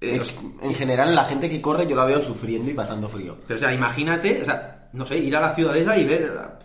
Eh, 0.02 0.18
Es- 0.18 0.38
en 0.62 0.74
general, 0.76 1.16
la 1.16 1.24
gente 1.24 1.50
que 1.50 1.62
corre 1.62 1.88
yo 1.88 1.96
la 1.96 2.04
veo 2.04 2.20
sufriendo 2.22 2.70
y 2.70 2.74
pasando 2.74 3.08
frío. 3.08 3.38
Pero, 3.48 3.56
o 3.56 3.60
sea, 3.62 3.72
imagínate, 3.74 4.42
o 4.42 4.44
sea, 4.46 4.90
no 4.92 5.06
sé, 5.06 5.18
ir 5.18 5.34
a 5.34 5.40
la 5.40 5.56
ciudadela 5.56 5.98
y 5.98 6.04
ver 6.04 6.30
a 6.38 6.60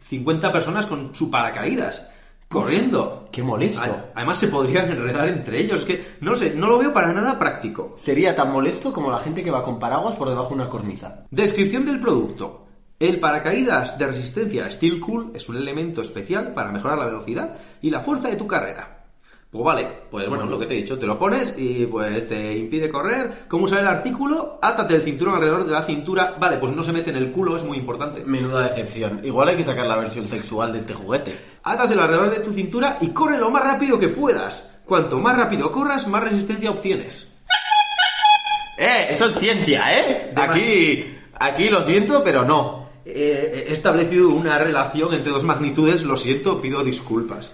50 0.00 0.52
personas 0.52 0.84
con 0.84 1.14
su 1.14 1.30
paracaídas 1.30 2.06
corriendo. 2.48 3.28
Qué 3.32 3.42
molesto. 3.42 3.82
A- 3.82 4.06
Además, 4.14 4.38
se 4.38 4.48
podrían 4.48 4.90
enredar 4.90 5.28
entre 5.28 5.60
ellos. 5.60 5.84
Que 5.84 6.16
no 6.20 6.34
sé, 6.34 6.54
no 6.54 6.66
lo 6.66 6.78
veo 6.78 6.92
para 6.92 7.12
nada 7.12 7.38
práctico. 7.38 7.94
Sería 7.98 8.34
tan 8.34 8.52
molesto 8.52 8.92
como 8.92 9.10
la 9.10 9.18
gente 9.20 9.42
que 9.44 9.50
va 9.50 9.62
con 9.64 9.78
paraguas 9.78 10.14
por 10.16 10.28
debajo 10.28 10.50
de 10.50 10.54
una 10.56 10.68
cornisa. 10.70 11.26
Descripción 11.30 11.84
del 11.84 12.00
producto. 12.00 12.62
El 12.98 13.20
paracaídas 13.20 13.98
de 13.98 14.06
resistencia 14.06 14.70
Steel 14.70 15.00
Cool 15.00 15.32
es 15.34 15.50
un 15.50 15.56
elemento 15.56 16.00
especial 16.00 16.54
para 16.54 16.72
mejorar 16.72 16.96
la 16.96 17.04
velocidad 17.04 17.54
y 17.82 17.90
la 17.90 18.00
fuerza 18.00 18.28
de 18.28 18.36
tu 18.36 18.46
carrera. 18.46 18.95
Pues 19.56 19.64
vale, 19.64 19.88
pues 20.10 20.28
bueno, 20.28 20.44
lo 20.44 20.58
que 20.58 20.66
te 20.66 20.74
he 20.74 20.76
dicho, 20.76 20.98
te 20.98 21.06
lo 21.06 21.18
pones 21.18 21.54
y 21.56 21.86
pues 21.86 22.28
te 22.28 22.56
impide 22.58 22.90
correr. 22.90 23.46
¿Cómo 23.48 23.64
usar 23.64 23.80
el 23.80 23.86
artículo? 23.86 24.58
Átate 24.60 24.96
el 24.96 25.02
cinturón 25.02 25.36
alrededor 25.36 25.64
de 25.64 25.72
la 25.72 25.82
cintura. 25.82 26.36
Vale, 26.38 26.58
pues 26.58 26.72
no 26.72 26.82
se 26.82 26.92
mete 26.92 27.08
en 27.08 27.16
el 27.16 27.32
culo, 27.32 27.56
es 27.56 27.64
muy 27.64 27.78
importante. 27.78 28.22
Menuda 28.22 28.68
decepción. 28.68 29.20
Igual 29.24 29.48
hay 29.48 29.56
que 29.56 29.64
sacar 29.64 29.86
la 29.86 29.96
versión 29.96 30.28
sexual 30.28 30.74
de 30.74 30.80
este 30.80 30.92
juguete. 30.92 31.34
Átatelo 31.62 32.02
alrededor 32.02 32.30
de 32.32 32.40
tu 32.40 32.52
cintura 32.52 32.98
y 33.00 33.08
corre 33.08 33.38
lo 33.38 33.50
más 33.50 33.64
rápido 33.64 33.98
que 33.98 34.08
puedas. 34.08 34.68
Cuanto 34.84 35.18
más 35.18 35.36
rápido 35.36 35.72
corras, 35.72 36.06
más 36.06 36.22
resistencia 36.22 36.70
obtienes. 36.70 37.32
¡Eh! 38.78 39.06
Eso 39.08 39.24
es 39.24 39.38
ciencia, 39.38 39.98
¿eh? 39.98 40.32
Aquí, 40.36 41.16
aquí 41.32 41.70
lo 41.70 41.82
siento, 41.82 42.22
pero 42.22 42.44
no. 42.44 42.90
Eh, 43.06 43.66
he 43.68 43.72
establecido 43.72 44.28
una 44.30 44.58
relación 44.58 45.14
entre 45.14 45.32
dos 45.32 45.44
magnitudes, 45.44 46.02
lo 46.02 46.16
siento, 46.16 46.60
pido 46.60 46.84
disculpas. 46.84 47.52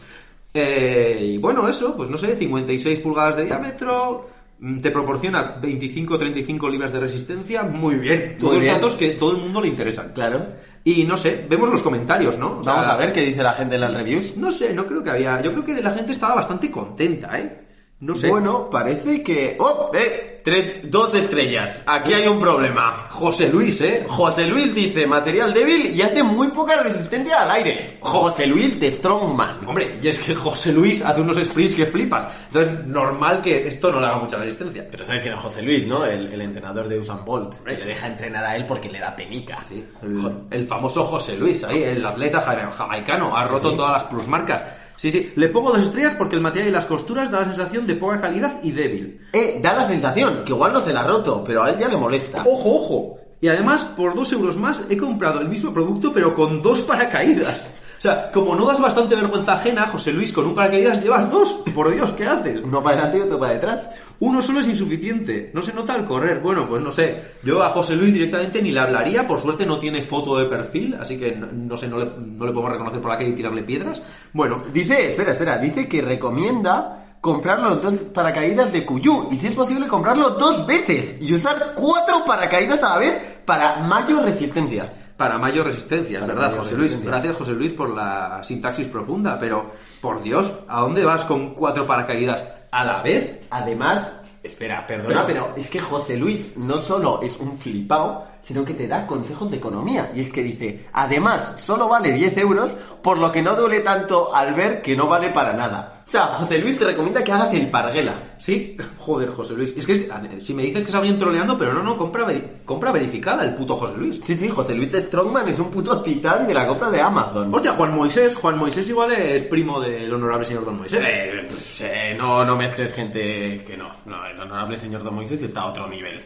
Eh, 0.54 1.32
y 1.34 1.38
bueno, 1.38 1.66
eso, 1.68 1.96
pues 1.96 2.10
no 2.10 2.18
sé, 2.18 2.36
56 2.36 2.98
pulgadas 3.00 3.36
de 3.36 3.44
diámetro, 3.44 4.28
mm, 4.58 4.80
te 4.80 4.90
proporciona 4.90 5.60
25-35 5.60 6.70
libras 6.70 6.92
de 6.92 7.00
resistencia, 7.00 7.62
muy 7.62 7.96
bien. 7.96 8.36
Todos 8.38 8.60
bien. 8.60 8.74
datos 8.74 8.94
que 8.94 9.10
todo 9.10 9.32
el 9.32 9.38
mundo 9.38 9.60
le 9.60 9.68
interesan. 9.68 10.12
Claro. 10.12 10.46
Y 10.84 11.04
no 11.04 11.16
sé, 11.16 11.46
vemos 11.48 11.70
los 11.70 11.82
comentarios, 11.82 12.38
¿no? 12.38 12.58
O 12.58 12.64
sea, 12.64 12.74
Vamos 12.74 12.88
a 12.88 12.96
ver 12.96 13.12
qué 13.12 13.20
dice 13.22 13.42
la 13.42 13.52
gente 13.52 13.76
en 13.76 13.80
las 13.82 13.94
reviews. 13.94 14.36
No 14.36 14.50
sé, 14.50 14.74
no 14.74 14.86
creo 14.86 15.02
que 15.02 15.10
había. 15.10 15.40
Yo 15.40 15.52
creo 15.52 15.64
que 15.64 15.80
la 15.80 15.92
gente 15.92 16.12
estaba 16.12 16.34
bastante 16.34 16.70
contenta, 16.70 17.38
¿eh? 17.38 17.60
No 18.00 18.16
sé. 18.16 18.28
Bueno, 18.28 18.68
parece 18.68 19.22
que... 19.22 19.56
¡Oh! 19.60 19.92
¡Eh! 19.94 20.32
Tres, 20.44 20.81
dos 20.85 21.14
estrellas. 21.14 21.83
Aquí 21.87 22.12
hay 22.14 22.26
un 22.28 22.40
problema. 22.40 23.07
José 23.11 23.48
Luis, 23.48 23.81
¿eh? 23.81 24.05
José 24.09 24.46
Luis 24.46 24.74
dice 24.74 25.07
material 25.07 25.52
débil 25.55 25.94
y 25.94 26.02
hace 26.02 26.22
muy 26.22 26.48
poca 26.48 26.83
resistencia 26.83 27.42
al 27.42 27.50
aire. 27.50 27.96
José 28.00 28.46
Luis 28.46 28.78
de 28.81 28.90
Strongman. 28.90 29.66
Hombre, 29.66 29.98
y 30.02 30.09
es 30.09 30.18
que 30.18 30.35
José 30.35 30.72
Luis 30.72 31.02
hace 31.05 31.20
unos 31.20 31.37
sprints 31.42 31.74
que 31.74 31.87
flipas. 31.87 32.33
Entonces, 32.48 32.85
normal 32.87 33.40
que 33.42 33.66
esto 33.68 33.90
no 33.92 34.00
le 34.00 34.07
haga 34.07 34.18
mucha 34.18 34.37
resistencia. 34.37 34.87
Pero 34.90 35.05
sabes 35.05 35.22
quién 35.22 35.35
es 35.35 35.40
José 35.40 35.62
Luis, 35.62 35.87
¿no? 35.87 36.05
El, 36.05 36.33
el 36.33 36.40
entrenador 36.42 36.88
de 36.88 36.98
Usain 36.98 37.24
Bolt. 37.24 37.55
Le 37.66 37.76
deja 37.76 38.07
entrenar 38.07 38.44
a 38.44 38.57
él 38.57 38.66
porque 38.66 38.90
le 38.90 38.98
da 39.00 39.14
penica. 39.14 39.59
Sí, 39.68 39.85
el, 40.02 40.33
el 40.50 40.66
famoso 40.66 41.05
José 41.05 41.37
Luis, 41.37 41.62
ahí, 41.64 41.83
el 41.83 42.05
atleta 42.05 42.40
jama- 42.40 42.70
jamaicano, 42.72 43.37
ha 43.37 43.44
roto 43.44 43.72
todas 43.72 43.92
las 43.92 44.05
plusmarcas. 44.05 44.62
Sí, 44.94 45.11
sí, 45.11 45.33
le 45.35 45.48
pongo 45.48 45.72
dos 45.72 45.83
estrellas 45.83 46.14
porque 46.16 46.37
el 46.37 46.42
material 46.42 46.68
y 46.68 46.72
las 46.72 46.87
costuras 46.87 47.28
da 47.31 47.40
la 47.40 47.46
sensación 47.46 47.87
de 47.87 47.94
poca 47.96 48.20
calidad 48.20 48.61
y 48.62 48.70
débil. 48.70 49.20
Eh, 49.33 49.59
da 49.61 49.72
la 49.72 49.85
sensación 49.85 50.32
que 50.45 50.53
igual 50.53 50.73
no 50.73 50.81
se 50.81 50.92
la 50.92 51.01
ha 51.01 51.07
roto, 51.07 51.42
pero 51.47 51.62
a 51.62 51.71
él 51.71 51.79
ya 51.79 51.88
le 51.88 51.97
molesta. 51.97 52.42
¡Ojo, 52.47 52.75
ojo! 52.75 53.18
Y 53.40 53.49
además, 53.49 53.85
por 53.97 54.14
dos 54.14 54.33
euros 54.33 54.57
más, 54.57 54.85
he 54.88 54.97
comprado 54.97 55.40
el 55.40 55.49
mismo 55.49 55.73
producto, 55.73 56.12
pero 56.12 56.33
con 56.33 56.62
dos 56.62 56.83
paracaídas. 56.83 57.75
O 57.99 58.03
sea, 58.03 58.33
como 58.33 58.55
no 58.55 58.66
das 58.66 58.81
bastante 58.81 59.14
vergüenza 59.14 59.55
ajena, 59.55 59.87
José 59.87 60.12
Luis, 60.12 60.33
con 60.33 60.47
un 60.47 60.55
paracaídas 60.55 61.03
llevas 61.03 61.31
dos. 61.31 61.62
Por 61.75 61.92
Dios, 61.92 62.12
¿qué 62.12 62.25
haces? 62.25 62.61
Uno 62.61 62.83
para 62.83 62.97
adelante 62.97 63.18
y 63.18 63.21
otro 63.23 63.38
para 63.38 63.55
detrás. 63.55 63.81
Uno 64.21 64.40
solo 64.42 64.61
es 64.61 64.68
insuficiente, 64.68 65.51
no 65.55 65.62
se 65.62 65.73
nota 65.73 65.95
al 65.95 66.05
correr. 66.05 66.40
Bueno, 66.40 66.68
pues 66.68 66.81
no 66.81 66.92
sé, 66.92 67.21
yo 67.42 67.62
a 67.64 67.71
José 67.71 67.97
Luis 67.97 68.12
directamente 68.12 68.62
ni 68.62 68.71
le 68.71 68.79
hablaría, 68.79 69.27
por 69.27 69.40
suerte 69.40 69.66
no 69.66 69.79
tiene 69.79 70.03
foto 70.03 70.38
de 70.38 70.45
perfil, 70.47 70.97
así 71.01 71.18
que 71.18 71.35
no, 71.35 71.47
no 71.53 71.77
sé, 71.77 71.88
no 71.88 71.99
le, 71.99 72.07
no 72.07 72.47
le 72.47 72.53
podemos 72.53 72.71
reconocer 72.73 73.01
por 73.01 73.11
la 73.11 73.18
calle 73.18 73.31
y 73.31 73.35
tirarle 73.35 73.62
piedras. 73.62 74.01
Bueno, 74.33 74.62
Dice, 74.73 75.09
espera, 75.09 75.33
espera, 75.33 75.59
dice 75.59 75.88
que 75.88 76.03
recomienda 76.03 77.01
comprar 77.22 77.61
los 77.61 77.80
dos 77.80 77.94
paracaídas 78.12 78.72
de 78.72 78.85
Cuyu 78.85 79.28
y 79.30 79.38
si 79.38 79.46
es 79.46 79.54
posible 79.54 79.87
comprarlo 79.87 80.30
dos 80.30 80.66
veces 80.66 81.16
y 81.20 81.32
usar 81.32 81.72
cuatro 81.76 82.24
paracaídas 82.26 82.82
a 82.82 82.90
la 82.90 82.98
vez 82.98 83.22
para 83.46 83.76
mayor 83.76 84.24
resistencia. 84.24 84.92
para 85.16 85.38
mayor 85.38 85.66
resistencia, 85.66 86.18
es 86.18 86.20
Para 86.24 86.35
verdad, 86.35 86.48
mayor 86.48 86.64
José 86.64 86.76
Luis. 86.76 87.04
Gracias, 87.04 87.37
José 87.37 87.52
Luis, 87.52 87.72
por 87.74 87.90
la 87.90 88.40
sintaxis 88.42 88.88
profunda, 88.88 89.38
pero, 89.38 89.70
por 90.00 90.20
Dios, 90.20 90.52
¿a 90.66 90.80
dónde 90.80 91.04
vas 91.04 91.24
con 91.24 91.54
cuatro 91.54 91.87
paracaídas 91.87 92.44
a 92.72 92.85
la 92.85 93.02
vez? 93.02 93.38
Además, 93.50 94.20
espera, 94.42 94.85
perdona, 94.85 95.24
pero, 95.24 95.54
es 95.56 95.70
que 95.70 95.78
José 95.78 96.16
Luis 96.16 96.56
no 96.56 96.80
solo 96.80 97.20
es 97.22 97.37
un 97.37 97.56
flipao, 97.56 98.26
sino 98.40 98.64
que 98.64 98.74
te 98.74 98.88
da 98.88 99.06
consejos 99.06 99.48
de 99.48 99.58
economía. 99.58 100.11
Y 100.12 100.22
es 100.22 100.32
que 100.32 100.42
dice, 100.42 100.88
además, 100.92 101.54
solo 101.58 101.88
vale 101.88 102.11
10 102.12 102.37
euros, 102.38 102.76
por 103.00 103.18
lo 103.18 103.30
que 103.30 103.42
no 103.42 103.54
duele 103.54 103.78
tanto 103.78 104.35
al 104.35 104.54
ver 104.54 104.82
que 104.82 104.96
no 104.96 105.06
vale 105.06 105.30
para 105.30 105.52
nada. 105.52 105.91
O 106.06 106.10
sea, 106.12 106.26
José 106.26 106.58
Luis 106.58 106.78
te 106.78 106.84
recomienda 106.84 107.24
que 107.24 107.32
hagas 107.32 107.52
el 107.54 107.70
parguela. 107.70 108.12
Sí, 108.36 108.76
joder, 108.98 109.30
José 109.30 109.54
Luis. 109.54 109.72
Es 109.76 109.86
que 109.86 110.08
si 110.40 110.52
me 110.52 110.62
dices 110.64 110.84
que 110.84 110.90
se 110.90 110.96
habían 110.96 111.18
troleando, 111.18 111.56
pero 111.56 111.72
no, 111.72 111.82
no, 111.82 111.96
compra, 111.96 112.26
veri- 112.26 112.62
compra 112.64 112.92
verificada 112.92 113.44
el 113.44 113.54
puto 113.54 113.76
José 113.76 113.94
Luis. 113.96 114.20
Sí, 114.22 114.36
sí, 114.36 114.48
José 114.48 114.74
Luis 114.74 114.92
de 114.92 115.00
Strongman 115.00 115.48
es 115.48 115.58
un 115.58 115.70
puto 115.70 116.02
titán 116.02 116.46
de 116.46 116.52
la 116.54 116.66
compra 116.66 116.90
de 116.90 117.00
Amazon. 117.00 117.54
Hostia, 117.54 117.72
Juan 117.72 117.94
Moisés, 117.94 118.34
Juan 118.36 118.58
Moisés 118.58 118.88
igual 118.90 119.12
es 119.12 119.42
primo 119.44 119.80
del 119.80 120.12
honorable 120.12 120.44
señor 120.44 120.64
Don 120.66 120.76
Moisés. 120.78 121.02
Eh, 121.06 121.46
pues, 121.48 121.80
eh, 121.80 122.14
no, 122.18 122.44
no 122.44 122.56
mezcles 122.56 122.92
gente 122.94 123.64
que 123.66 123.76
no. 123.76 123.90
No, 124.04 124.26
el 124.26 124.38
honorable 124.38 124.76
señor 124.78 125.02
Don 125.02 125.14
Moisés 125.14 125.42
está 125.42 125.62
a 125.62 125.66
otro 125.70 125.88
nivel. 125.88 126.22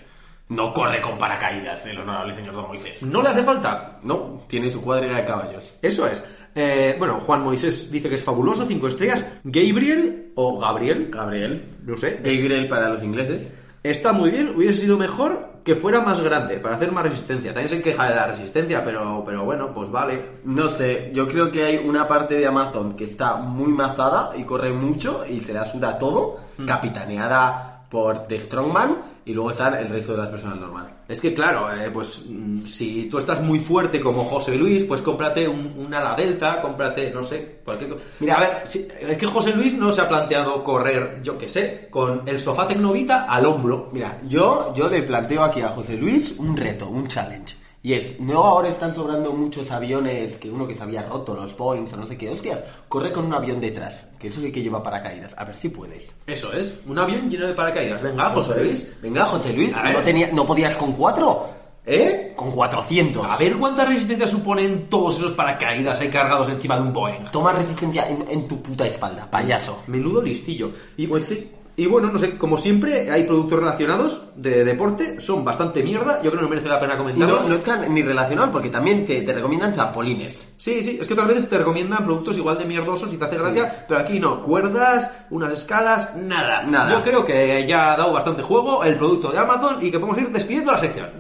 No 0.49 0.73
corre 0.73 1.01
con 1.01 1.19
paracaídas 1.19 1.85
el 1.87 1.99
honorable 1.99 2.33
señor 2.33 2.55
Don 2.55 2.69
Moisés. 2.69 3.03
¿No 3.03 3.21
le 3.21 3.29
hace 3.31 3.43
falta? 3.43 3.99
No, 4.05 4.43
tiene 4.49 4.71
su 4.71 4.81
cuadriga 4.81 5.17
de 5.17 5.25
caballos. 5.25 5.77
Eso 5.83 6.07
es. 6.07 6.23
Eh, 6.59 6.97
bueno, 6.99 7.21
Juan 7.21 7.45
Moisés 7.45 7.93
dice 7.93 8.09
que 8.09 8.15
es 8.15 8.25
fabuloso, 8.25 8.65
cinco 8.65 8.89
estrellas. 8.89 9.25
Gabriel, 9.45 10.33
o 10.37 10.59
Gabriel, 10.59 11.11
Gabriel. 11.13 11.63
no 11.85 11.97
sé, 11.99 12.19
Gabriel 12.25 12.67
para 12.67 12.89
los 12.89 13.03
ingleses. 13.03 13.53
está 13.83 14.13
muy 14.15 14.31
bien, 14.31 14.55
hubiese 14.57 14.81
sido 14.81 14.97
mejor 14.97 15.61
que 15.63 15.75
fuera 15.75 16.01
más 16.01 16.21
grande, 16.21 16.57
para 16.57 16.77
hacer 16.77 16.93
más 16.93 17.05
resistencia. 17.05 17.53
También 17.53 17.69
se 17.69 17.83
queja 17.83 18.09
de 18.09 18.15
la 18.15 18.29
resistencia, 18.29 18.83
pero, 18.83 19.23
pero 19.27 19.45
bueno, 19.45 19.75
pues 19.75 19.91
vale. 19.91 20.39
No 20.45 20.71
sé, 20.71 21.11
yo 21.13 21.29
creo 21.29 21.51
que 21.51 21.65
hay 21.65 21.77
una 21.77 22.09
parte 22.09 22.37
de 22.39 22.47
Amazon 22.47 22.97
que 22.97 23.05
está 23.05 23.37
muy 23.37 23.73
mazada 23.73 24.33
y 24.35 24.45
corre 24.45 24.73
mucho 24.73 25.25
y 25.29 25.41
se 25.41 25.53
la 25.53 25.67
suda 25.67 25.99
todo, 25.99 26.39
capitaneada 26.67 27.76
por 27.91 28.25
The 28.27 28.39
Strongman 28.39 28.97
y 29.25 29.33
luego 29.33 29.51
están 29.51 29.75
el 29.75 29.89
resto 29.89 30.13
de 30.13 30.19
las 30.19 30.31
personas 30.31 30.59
normales. 30.59 30.93
Es 31.09 31.21
que 31.21 31.33
claro, 31.35 31.73
eh, 31.73 31.91
pues 31.93 32.25
mm, 32.29 32.65
si 32.65 33.05
tú 33.09 33.19
estás 33.19 33.41
muy 33.43 33.59
fuerte 33.61 34.01
como 34.01 34.25
José 34.25 34.57
Luis, 34.57 34.85
pues 34.85 35.03
cómprate 35.03 35.47
un, 35.49 35.73
un 35.77 35.93
ala 35.95 36.15
delta, 36.15 36.61
cómprate, 36.63 37.11
no 37.11 37.23
sé, 37.25 37.61
cualquier 37.65 37.91
cosa. 37.91 38.05
Mira, 38.21 38.37
a 38.37 38.41
ver, 38.41 38.63
si- 38.67 38.87
es 39.01 39.17
que 39.19 39.27
José 39.27 39.53
Luis 39.55 39.75
no 39.75 39.91
se 39.93 40.01
ha 40.01 40.09
planteado 40.09 40.63
correr, 40.65 41.21
yo 41.23 41.37
qué 41.39 41.49
sé, 41.49 41.89
con 41.91 42.23
el 42.27 42.39
sofá 42.39 42.67
Tecnovita 42.67 43.25
al 43.25 43.47
hombro. 43.47 43.89
Mira, 43.93 44.19
yo, 44.29 44.73
yo 44.77 44.89
le 44.89 45.03
planteo 45.03 45.43
aquí 45.45 45.61
a 45.61 45.69
José 45.69 45.97
Luis 45.97 46.35
un 46.39 46.57
reto, 46.57 46.89
un 46.89 47.07
challenge. 47.07 47.57
Y 47.87 47.95
es, 47.95 48.19
no 48.19 48.43
ahora 48.43 48.69
están 48.69 48.93
sobrando 48.93 49.33
muchos 49.33 49.71
aviones 49.71 50.39
que 50.39 50.51
uno 50.51 50.67
que 50.67 50.75
se 50.75 50.83
había 50.83 51.03
roto, 51.03 51.37
los 51.37 51.57
Boeing 51.57 51.87
o 51.93 51.97
no 51.97 52.05
sé 52.05 52.19
qué, 52.19 52.29
hostias, 52.29 52.59
corre 52.89 53.13
con 53.13 53.27
un 53.27 53.33
avión 53.33 53.61
detrás, 53.61 54.09
que 54.19 54.27
eso 54.27 54.41
sí 54.41 54.51
que 54.51 54.61
lleva 54.61 54.83
paracaídas, 54.83 55.37
a 55.39 55.45
ver 55.45 55.55
si 55.55 55.69
puedes. 55.69 56.13
Eso 56.27 56.53
es, 56.53 56.81
un 56.85 56.99
avión 56.99 57.31
lleno 57.31 57.47
de 57.47 57.55
paracaídas. 57.55 58.03
Venga, 58.03 58.31
José 58.31 58.57
Luis. 58.57 58.93
Venga, 59.01 59.27
José 59.27 59.53
Luis. 59.53 59.77
¿no, 59.81 60.03
tenía, 60.03 60.33
¿no 60.33 60.45
podías 60.45 60.77
con 60.77 60.95
cuatro? 60.95 61.49
¿Eh? 61.87 62.33
Con 62.35 62.51
400. 62.51 63.25
A 63.25 63.37
ver 63.37 63.57
cuánta 63.57 63.85
resistencia 63.85 64.27
suponen 64.27 64.89
todos 64.89 65.19
esos 65.19 65.35
paracaídas 65.35 66.01
ahí 66.01 66.09
cargados 66.09 66.49
encima 66.49 66.75
de 66.75 66.83
un 66.83 66.93
Boeing. 66.93 67.27
Toma 67.31 67.53
resistencia 67.53 68.09
en, 68.09 68.27
en 68.29 68.49
tu 68.49 68.61
puta 68.61 68.85
espalda, 68.85 69.31
payaso. 69.31 69.85
Menudo 69.87 70.21
listillo. 70.21 70.73
Y 70.97 71.07
pues 71.07 71.27
sí. 71.27 71.53
Y 71.79 71.85
bueno, 71.87 72.11
no 72.11 72.19
sé, 72.19 72.39
como 72.39 72.57
siempre, 72.57 73.11
hay 73.11 73.25
productos 73.25 73.61
relacionados 73.61 74.29
de 74.35 74.65
deporte, 74.65 75.21
son 75.21 75.45
bastante 75.45 75.83
mierda, 75.83 76.23
yo 76.23 76.31
creo 76.31 76.41
que 76.41 76.45
no 76.45 76.49
merece 76.49 76.69
la 76.69 76.81
pena 76.81 76.95
Y 76.95 76.97
no, 76.97 77.03
comentarlos. 77.03 77.49
no 77.51 77.55
están 77.55 77.93
ni 77.93 78.03
relacionados 78.03 78.51
porque 78.51 78.71
también 78.71 79.05
te, 79.05 79.21
te 79.21 79.33
recomiendan 79.35 79.75
zampolines. 79.75 80.55
Sí, 80.57 80.83
sí, 80.83 80.97
es 80.99 81.07
que 81.07 81.13
otras 81.13 81.29
veces 81.29 81.51
te 81.51 81.59
recomiendan 81.59 82.03
productos 82.03 82.39
igual 82.39 82.57
de 82.57 82.65
mierdosos 82.65 83.13
y 83.13 83.19
te 83.19 83.27
hace 83.27 83.37
gracia, 83.37 83.85
pero 83.87 84.01
aquí 84.01 84.19
no, 84.19 84.41
cuerdas, 84.41 85.11
unas 85.29 85.53
escalas, 85.53 86.17
nada. 86.17 86.63
Nada. 86.63 86.91
Yo 86.93 87.03
creo 87.03 87.25
que 87.27 87.67
ya 87.67 87.93
ha 87.93 87.97
dado 87.99 88.15
bastante 88.15 88.43
juego 88.43 88.83
el 88.83 88.97
producto 88.97 89.31
de 89.31 89.39
Amazon 89.39 89.77
y 89.83 89.91
que 89.91 89.99
podemos 89.99 90.19
ir 90.19 90.33
despidiendo 90.33 90.73
la 90.73 90.79
sección. 90.79 91.11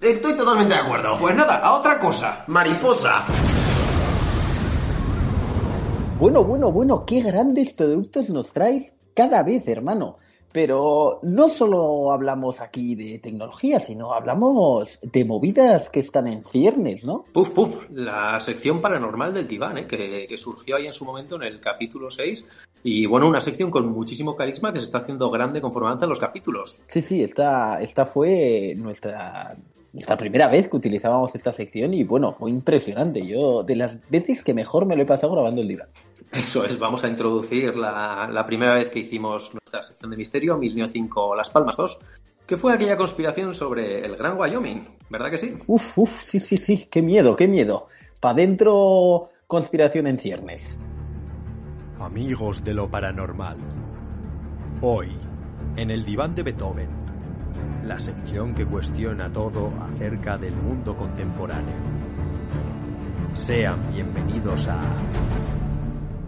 Estoy 0.00 0.34
totalmente 0.38 0.72
de 0.72 0.80
acuerdo. 0.80 1.18
Pues 1.18 1.36
nada, 1.36 1.58
a 1.58 1.74
otra 1.74 1.98
cosa. 1.98 2.44
Mariposa. 2.46 3.26
Bueno, 6.18 6.42
bueno, 6.44 6.72
bueno, 6.72 7.04
qué 7.04 7.20
grandes 7.20 7.72
productos 7.74 8.30
nos 8.30 8.52
traes 8.52 8.94
cada 9.18 9.42
vez, 9.42 9.66
hermano. 9.66 10.18
Pero 10.52 11.18
no 11.24 11.48
solo 11.50 12.12
hablamos 12.12 12.60
aquí 12.60 12.94
de 12.94 13.18
tecnología, 13.18 13.80
sino 13.80 14.14
hablamos 14.14 15.00
de 15.02 15.24
movidas 15.24 15.90
que 15.90 16.00
están 16.00 16.28
en 16.28 16.44
ciernes, 16.44 17.04
¿no? 17.04 17.24
Puf, 17.32 17.50
puf, 17.50 17.90
la 17.90 18.38
sección 18.38 18.80
paranormal 18.80 19.34
del 19.34 19.48
diván, 19.48 19.76
¿eh? 19.76 19.86
que, 19.88 20.26
que 20.28 20.36
surgió 20.38 20.76
ahí 20.76 20.86
en 20.86 20.92
su 20.92 21.04
momento 21.04 21.34
en 21.34 21.42
el 21.42 21.60
capítulo 21.60 22.10
6. 22.10 22.66
Y 22.84 23.06
bueno, 23.06 23.26
una 23.26 23.40
sección 23.40 23.72
con 23.72 23.88
muchísimo 23.88 24.36
carisma 24.36 24.72
que 24.72 24.78
se 24.78 24.86
está 24.86 24.98
haciendo 24.98 25.28
grande 25.30 25.60
conforme 25.60 25.88
avanzan 25.88 26.08
los 26.08 26.20
capítulos. 26.20 26.80
Sí, 26.86 27.02
sí, 27.02 27.22
esta, 27.22 27.82
esta 27.82 28.06
fue 28.06 28.72
nuestra, 28.76 29.54
nuestra 29.92 30.16
primera 30.16 30.48
vez 30.48 30.68
que 30.68 30.76
utilizábamos 30.76 31.34
esta 31.34 31.52
sección 31.52 31.94
y 31.94 32.04
bueno, 32.04 32.32
fue 32.32 32.50
impresionante. 32.50 33.26
Yo, 33.26 33.62
de 33.62 33.76
las 33.76 33.98
veces 34.10 34.44
que 34.44 34.54
mejor 34.54 34.86
me 34.86 34.96
lo 34.96 35.02
he 35.02 35.06
pasado 35.06 35.32
grabando 35.32 35.60
el 35.60 35.68
diván. 35.68 35.88
Eso 36.32 36.64
es, 36.64 36.78
vamos 36.78 37.04
a 37.04 37.08
introducir 37.08 37.76
la, 37.76 38.28
la 38.30 38.46
primera 38.46 38.74
vez 38.74 38.90
que 38.90 38.98
hicimos 38.98 39.52
nuestra 39.54 39.82
sección 39.82 40.10
de 40.10 40.16
misterio, 40.16 40.58
1005 40.58 41.34
Las 41.34 41.48
Palmas 41.48 41.76
2, 41.76 41.98
que 42.46 42.56
fue 42.56 42.72
aquella 42.74 42.96
conspiración 42.96 43.54
sobre 43.54 44.04
el 44.04 44.16
Gran 44.16 44.38
Wyoming, 44.38 44.88
¿verdad 45.08 45.30
que 45.30 45.38
sí? 45.38 45.54
Uf, 45.66 45.98
uf, 45.98 46.22
sí, 46.22 46.38
sí, 46.38 46.56
sí, 46.58 46.86
qué 46.90 47.02
miedo, 47.02 47.34
qué 47.36 47.48
miedo. 47.48 47.88
Pa' 48.20 48.34
dentro, 48.34 49.30
conspiración 49.46 50.06
en 50.06 50.18
ciernes. 50.18 50.78
Amigos 51.98 52.62
de 52.62 52.74
lo 52.74 52.90
paranormal. 52.90 53.56
Hoy, 54.80 55.08
en 55.76 55.90
el 55.90 56.04
diván 56.04 56.34
de 56.34 56.42
Beethoven, 56.42 56.88
la 57.84 57.98
sección 57.98 58.54
que 58.54 58.66
cuestiona 58.66 59.32
todo 59.32 59.72
acerca 59.80 60.36
del 60.36 60.54
mundo 60.54 60.96
contemporáneo. 60.96 61.74
Sean 63.34 63.92
bienvenidos 63.92 64.66
a 64.68 64.80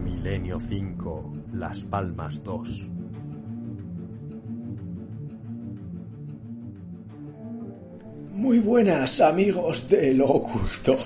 Milenio 0.03 0.59
5, 0.59 1.33
Las 1.53 1.81
Palmas 1.81 2.43
2. 2.43 2.87
Muy 8.33 8.59
buenas 8.59 9.21
amigos 9.21 9.87
de 9.87 10.13
lo 10.13 10.25
oculto. 10.25 10.97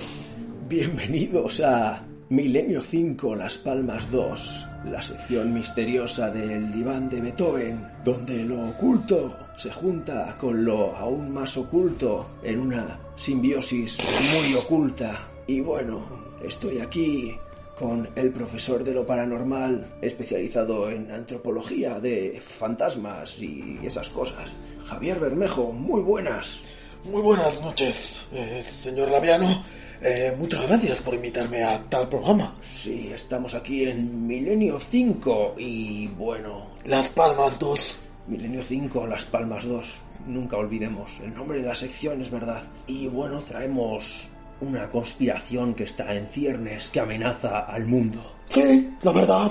Bienvenidos 0.68 1.60
a 1.60 2.02
Milenio 2.30 2.80
5 2.80 3.36
Las 3.36 3.58
Palmas 3.58 4.10
2, 4.10 4.66
la 4.90 5.00
sección 5.00 5.54
misteriosa 5.54 6.30
del 6.30 6.72
diván 6.72 7.08
de 7.08 7.20
Beethoven, 7.20 7.86
donde 8.04 8.42
lo 8.44 8.70
oculto 8.70 9.45
se 9.56 9.70
junta 9.70 10.36
con 10.38 10.64
lo 10.64 10.94
aún 10.94 11.32
más 11.32 11.56
oculto 11.56 12.26
en 12.42 12.60
una 12.60 12.98
simbiosis 13.16 13.98
muy 13.98 14.54
oculta. 14.54 15.28
Y 15.46 15.60
bueno, 15.60 16.04
estoy 16.44 16.78
aquí 16.78 17.36
con 17.78 18.08
el 18.16 18.30
profesor 18.30 18.84
de 18.84 18.94
lo 18.94 19.06
paranormal 19.06 19.96
especializado 20.00 20.90
en 20.90 21.10
antropología 21.10 22.00
de 22.00 22.40
fantasmas 22.40 23.38
y 23.38 23.78
esas 23.82 24.08
cosas. 24.10 24.50
Javier 24.86 25.20
Bermejo, 25.20 25.72
muy 25.72 26.00
buenas. 26.00 26.60
Muy 27.04 27.22
buenas 27.22 27.60
noches, 27.60 28.26
eh, 28.32 28.62
señor 28.62 29.10
Laviano. 29.10 29.64
Eh, 30.00 30.34
muchas 30.36 30.66
gracias 30.66 30.98
por 31.00 31.14
invitarme 31.14 31.64
a 31.64 31.78
tal 31.88 32.08
programa. 32.08 32.56
Sí, 32.62 33.10
estamos 33.14 33.54
aquí 33.54 33.84
en 33.84 34.26
Milenio 34.26 34.78
5 34.78 35.54
y 35.58 36.08
bueno, 36.08 36.72
Las 36.84 37.08
Palmas 37.10 37.58
2. 37.58 38.00
Milenio 38.28 38.62
5, 38.62 39.06
Las 39.06 39.24
Palmas 39.24 39.64
2. 39.66 39.94
Nunca 40.26 40.56
olvidemos 40.56 41.12
el 41.22 41.32
nombre 41.34 41.60
de 41.60 41.68
la 41.68 41.74
sección, 41.74 42.20
es 42.20 42.30
verdad. 42.30 42.62
Y 42.86 43.06
bueno, 43.06 43.40
traemos 43.42 44.26
una 44.60 44.88
conspiración 44.90 45.74
que 45.74 45.84
está 45.84 46.14
en 46.14 46.26
ciernes, 46.26 46.88
que 46.90 47.00
amenaza 47.00 47.60
al 47.60 47.86
mundo. 47.86 48.20
Sí, 48.48 48.90
la 49.02 49.12
verdad. 49.12 49.50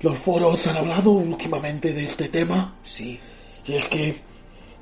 Los 0.00 0.18
foros 0.18 0.66
han 0.66 0.76
hablado 0.78 1.12
últimamente 1.12 1.92
de 1.92 2.04
este 2.04 2.28
tema. 2.28 2.74
Sí, 2.82 3.18
Y 3.66 3.74
es 3.74 3.88
que 3.88 4.16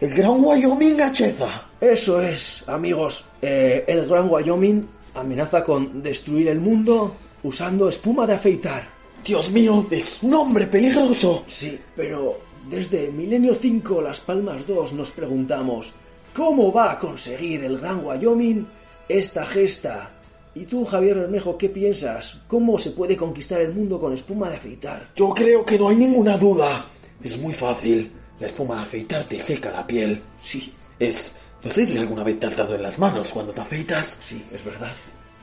el 0.01 0.11
Gran 0.15 0.43
Wyoming 0.43 1.01
acheza. 1.03 1.69
eso 1.81 2.21
es, 2.23 2.65
amigos. 2.67 3.27
Eh, 3.43 3.85
el 3.87 4.07
Gran 4.09 4.29
Wyoming 4.31 4.89
amenaza 5.15 5.63
con 5.63 6.01
destruir 6.01 6.49
el 6.49 6.59
mundo 6.61 7.15
usando 7.43 7.89
espuma 7.89 8.27
de 8.27 8.35
afeitar. 8.35 8.89
Dios 9.23 9.51
mío, 9.51 9.87
es 9.91 10.23
un 10.23 10.33
hombre 10.33 10.67
peligroso. 10.67 11.45
Sí, 11.47 11.79
pero 11.95 12.39
desde 12.69 13.11
Milenio 13.11 13.55
5, 13.55 14.03
Las 14.03 14.21
Palmas 14.21 14.67
2, 14.67 14.93
nos 14.93 15.11
preguntamos, 15.11 15.95
¿cómo 16.35 16.73
va 16.73 16.93
a 16.93 16.99
conseguir 16.99 17.65
el 17.65 17.79
Gran 17.79 18.05
Wyoming 18.05 18.67
esta 19.09 19.47
gesta? 19.47 20.11
Y 20.55 20.67
tú, 20.67 20.85
Javier 20.85 21.17
Bermejo, 21.17 21.57
¿qué 21.57 21.69
piensas? 21.69 22.41
¿Cómo 22.49 22.79
se 22.79 22.91
puede 22.91 23.17
conquistar 23.17 23.61
el 23.61 23.73
mundo 23.73 24.01
con 24.01 24.13
espuma 24.13 24.51
de 24.51 24.57
afeitar? 24.57 25.09
Yo 25.15 25.31
creo 25.31 25.65
que 25.65 25.79
no 25.79 25.89
hay 25.89 25.97
ninguna 25.97 26.37
duda. 26.37 26.87
Es 27.23 27.39
muy 27.39 27.53
fácil. 27.53 28.11
La 28.41 28.49
espuma 28.49 28.77
de 28.77 28.83
afeitar 28.83 29.25
te 29.25 29.39
seca 29.41 29.71
la 29.71 29.87
piel. 29.87 30.23
Sí, 30.43 30.73
Es... 30.99 31.35
No 31.63 31.71
sé 31.71 31.85
si 31.85 31.99
alguna 31.99 32.25
vez 32.25 32.41
te 32.41 32.47
has 32.47 32.57
dado 32.57 32.75
en 32.75 32.83
las 32.83 32.99
manos 32.99 33.29
cuando 33.29 33.53
te 33.53 33.61
afeitas. 33.61 34.17
sí, 34.19 34.43
es 34.51 34.65
verdad. 34.65 34.93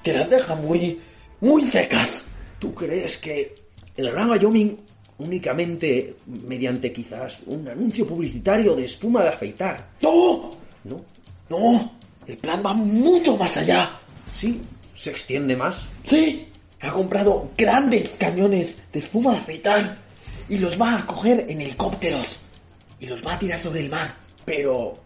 Te 0.01 0.13
las 0.13 0.27
deja 0.29 0.55
muy... 0.55 0.99
muy 1.41 1.67
secas. 1.67 2.25
¿Tú 2.57 2.73
crees 2.73 3.19
que 3.19 3.53
el 3.95 4.09
Gran 4.09 4.31
Wyoming 4.31 4.77
únicamente 5.19 6.15
mediante 6.25 6.91
quizás 6.93 7.41
un 7.47 7.67
anuncio 7.67 8.05
publicitario 8.07 8.75
de 8.75 8.85
espuma 8.85 9.23
de 9.23 9.29
afeitar? 9.29 9.89
¡No! 10.01 10.51
¿No? 10.83 11.01
No, 11.49 11.91
el 12.27 12.37
plan 12.37 12.61
va 12.65 12.73
mucho 12.73 13.37
más 13.37 13.55
allá. 13.57 13.89
Sí, 14.33 14.61
se 14.95 15.11
extiende 15.11 15.55
más. 15.55 15.85
Sí, 16.03 16.47
ha 16.81 16.91
comprado 16.91 17.51
grandes 17.57 18.09
cañones 18.19 18.77
de 18.91 18.99
espuma 18.99 19.31
de 19.33 19.37
afeitar 19.39 19.97
y 20.49 20.57
los 20.57 20.79
va 20.79 20.97
a 20.99 21.05
coger 21.05 21.45
en 21.49 21.61
helicópteros 21.61 22.37
y 22.99 23.05
los 23.07 23.25
va 23.25 23.33
a 23.33 23.39
tirar 23.39 23.59
sobre 23.59 23.81
el 23.81 23.89
mar. 23.89 24.13
Pero, 24.45 24.97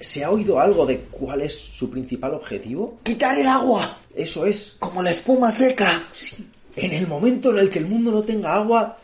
¿se 0.00 0.24
ha 0.24 0.30
oído 0.30 0.58
algo 0.60 0.84
de 0.86 0.98
cuál 1.10 1.42
es 1.42 1.56
su 1.58 1.90
principal 1.90 2.34
objetivo? 2.34 2.98
Quitar 3.02 3.38
el 3.38 3.46
agua, 3.46 3.98
Eso 4.14 4.44
es, 4.46 4.76
como 4.78 5.02
la 5.02 5.10
espuma 5.10 5.50
seca. 5.52 6.04
sí, 6.12 6.36
en 6.76 6.92
el 6.92 7.06
momento 7.06 7.50
en 7.50 7.58
el 7.58 7.68
que 7.70 7.78
el 7.80 7.86
mundo 7.86 8.10
no 8.10 8.22
tenga 8.22 8.54
agua, 8.54 8.98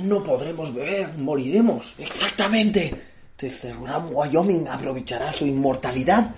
no 0.00 0.22
podremos 0.22 0.74
beber, 0.74 1.12
moriremos. 1.18 1.94
Exactamente. 1.98 2.94
Entonces 3.40 3.74
Wyoming 3.78 4.66
aprovechará 4.68 5.32
su 5.32 5.46
inmortalidad, 5.46 6.34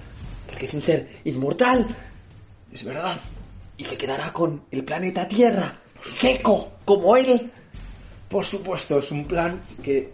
porque 0.47 0.67
es 0.67 0.75
un 0.75 0.83
ser 0.83 1.09
inmortal, 1.25 1.87
Es 2.73 2.85
verdad. 2.85 3.17
y 3.77 3.85
se 3.85 3.97
quedará 3.97 4.33
con 4.33 4.65
el 4.71 4.85
planeta 4.85 5.27
Tierra, 5.27 5.79
seco, 6.13 6.73
como 6.85 7.17
él. 7.17 7.51
Por 8.29 8.45
supuesto, 8.45 8.99
es 8.99 9.11
un 9.11 9.25
plan 9.25 9.63
que 9.83 10.13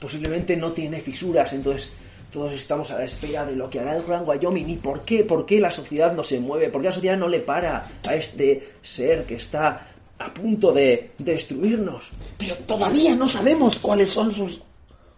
posiblemente 0.00 0.56
no 0.56 0.72
tiene 0.72 1.00
fisuras, 1.00 1.52
entonces 1.52 1.90
todos 2.32 2.52
estamos 2.52 2.90
a 2.92 2.98
la 2.98 3.04
espera 3.04 3.44
de 3.44 3.56
lo 3.56 3.68
que 3.68 3.80
hará 3.80 3.96
el 3.96 4.04
Gran 4.04 4.22
Wyoming. 4.26 4.68
¿Y 4.70 4.76
por 4.76 5.02
qué? 5.04 5.24
¿Por 5.24 5.44
qué 5.44 5.58
la 5.58 5.70
sociedad 5.72 6.12
no 6.12 6.22
se 6.22 6.38
mueve? 6.38 6.68
¿Por 6.68 6.80
qué 6.82 6.88
la 6.88 6.92
sociedad 6.92 7.16
no 7.16 7.28
le 7.28 7.40
para 7.40 7.90
a 8.06 8.14
este 8.14 8.74
ser 8.82 9.24
que 9.24 9.34
está 9.36 9.88
a 10.18 10.32
punto 10.32 10.72
de 10.72 11.12
destruirnos? 11.18 12.10
Pero 12.38 12.56
todavía 12.58 13.14
no 13.14 13.28
sabemos 13.28 13.78
cuáles 13.78 14.10
son 14.10 14.34
sus 14.34 14.60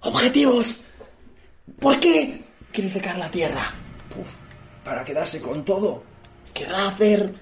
objetivos. 0.01 0.77
¿Por 1.79 1.99
qué 2.01 2.45
quiere 2.73 2.91
secar 2.91 3.19
la 3.19 3.31
Tierra? 3.31 3.75
Para 4.85 5.05
quedarse 5.05 5.41
con 5.41 5.65
todo. 5.65 6.03
¿Querrá 6.53 6.89
hacer 6.89 7.33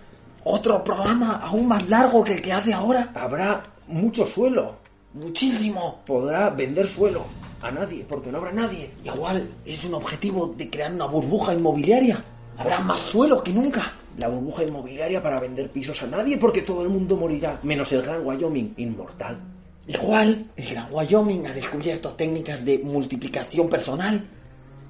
otro 0.45 0.85
programa 0.85 1.37
aún 1.43 1.67
más 1.67 1.89
largo 1.89 2.23
que 2.23 2.35
el 2.35 2.43
que 2.43 2.53
hace 2.53 2.73
ahora? 2.73 3.13
Habrá 3.15 3.63
mucho 3.87 4.27
suelo. 4.27 4.77
Muchísimo. 5.15 6.03
Podrá 6.07 6.51
vender 6.51 6.87
suelo 6.87 7.25
a 7.63 7.71
nadie, 7.71 8.05
porque 8.09 8.31
no 8.31 8.39
habrá 8.39 8.53
nadie. 8.53 8.91
Igual 9.05 9.49
es 9.65 9.85
un 9.85 9.95
objetivo 9.95 10.55
de 10.57 10.69
crear 10.69 10.93
una 10.93 11.07
burbuja 11.07 11.55
inmobiliaria. 11.55 12.23
Habrá 12.57 12.81
más 12.81 13.01
suelo 13.01 13.43
que 13.43 13.53
nunca. 13.53 13.93
La 14.19 14.29
burbuja 14.29 14.65
inmobiliaria 14.65 15.23
para 15.23 15.41
vender 15.41 15.71
pisos 15.71 16.03
a 16.03 16.07
nadie, 16.07 16.37
porque 16.37 16.63
todo 16.63 16.83
el 16.83 16.89
mundo 16.89 17.17
morirá, 17.17 17.59
menos 17.63 17.91
el 17.93 18.03
Gran 18.03 18.27
Wyoming, 18.27 18.75
inmortal. 18.77 19.39
Igual 19.87 20.51
el 20.55 20.69
Gran 20.69 20.93
Wyoming 20.93 21.47
ha 21.47 21.53
descubierto 21.53 22.11
técnicas 22.11 22.65
de 22.65 22.79
multiplicación 22.79 23.69
personal 23.69 24.23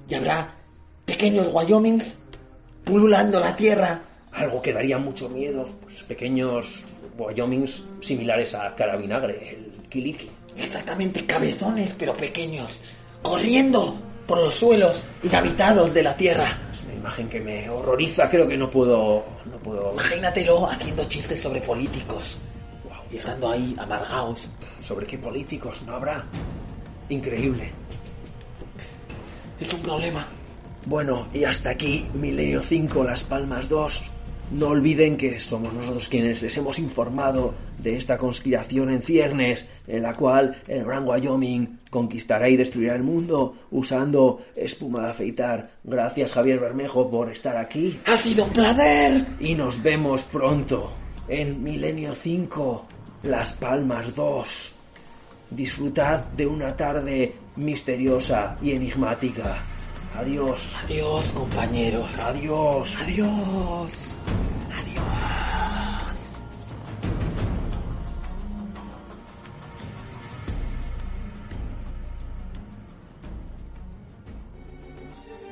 y 0.09 0.13
habrá 0.13 0.55
pequeños 1.05 1.47
Wyomings 1.53 2.15
pululando 2.83 3.39
la 3.39 3.55
tierra. 3.55 4.01
Algo 4.31 4.61
que 4.61 4.73
daría 4.73 4.97
mucho 4.97 5.29
miedo, 5.29 5.67
pues 5.81 6.03
pequeños 6.03 6.83
Wyomings 7.17 7.83
similares 8.01 8.53
a 8.55 8.75
Carabinagre, 8.75 9.49
el 9.49 9.87
Kiliki. 9.89 10.29
Exactamente 10.57 11.25
cabezones 11.25 11.95
pero 11.97 12.13
pequeños, 12.13 12.77
corriendo 13.21 13.95
por 14.27 14.39
los 14.39 14.55
suelos 14.55 15.05
inhabitados 15.23 15.93
de 15.93 16.03
la 16.03 16.17
tierra. 16.17 16.57
Imagen 16.99 17.29
que 17.29 17.39
me 17.39 17.69
horroriza, 17.69 18.29
creo 18.29 18.47
que 18.47 18.57
no 18.57 18.69
puedo... 18.69 19.23
no 19.45 19.57
puedo... 19.63 19.93
Imagínatelo 19.93 20.69
haciendo 20.69 21.03
chistes 21.05 21.41
sobre 21.41 21.61
políticos 21.61 22.37
Wow. 22.83 22.97
y 23.11 23.15
estando 23.15 23.51
ahí 23.51 23.75
amargados. 23.79 24.47
¿Sobre 24.81 25.05
qué 25.07 25.17
políticos 25.17 25.81
no 25.85 25.93
habrá? 25.93 26.23
Increíble. 27.09 27.71
Es 29.59 29.73
un 29.73 29.81
problema. 29.81 30.25
Bueno, 30.85 31.27
y 31.33 31.43
hasta 31.43 31.69
aquí 31.71 32.07
Milenio 32.13 32.61
5, 32.61 33.03
Las 33.03 33.23
Palmas 33.23 33.67
2. 33.69 34.01
No 34.51 34.69
olviden 34.69 35.15
que 35.15 35.39
somos 35.39 35.71
nosotros 35.73 36.09
quienes 36.09 36.41
les 36.41 36.57
hemos 36.57 36.79
informado 36.79 37.53
de 37.77 37.95
esta 37.95 38.17
conspiración 38.17 38.89
en 38.89 39.01
ciernes, 39.03 39.67
en 39.87 40.01
la 40.01 40.15
cual 40.15 40.59
el 40.67 40.83
Gran 40.83 41.07
Wyoming 41.07 41.79
conquistará 41.91 42.49
y 42.49 42.57
destruirá 42.57 42.95
el 42.95 43.03
mundo 43.03 43.53
usando 43.71 44.41
espuma 44.55 45.03
de 45.03 45.11
afeitar. 45.11 45.69
Gracias 45.83 46.33
Javier 46.33 46.59
Bermejo 46.59 47.09
por 47.11 47.31
estar 47.31 47.57
aquí 47.57 47.99
Ha 48.05 48.17
sido 48.17 48.45
un 48.45 48.49
placer. 48.51 49.27
y 49.39 49.53
nos 49.53 49.83
vemos 49.83 50.23
pronto 50.23 50.91
en 51.27 51.63
Milenio 51.63 52.15
5, 52.15 52.85
Las 53.23 53.53
Palmas 53.53 54.15
2. 54.15 54.71
Disfrutad 55.51 56.25
de 56.25 56.47
una 56.47 56.75
tarde 56.75 57.35
misteriosa 57.55 58.57
y 58.63 58.71
enigmática. 58.71 59.63
Adiós. 60.19 60.75
Adiós, 60.83 61.31
compañeros. 61.31 62.19
Adiós. 62.19 62.97
Adiós. 62.99 63.91
Adiós. 64.69 65.18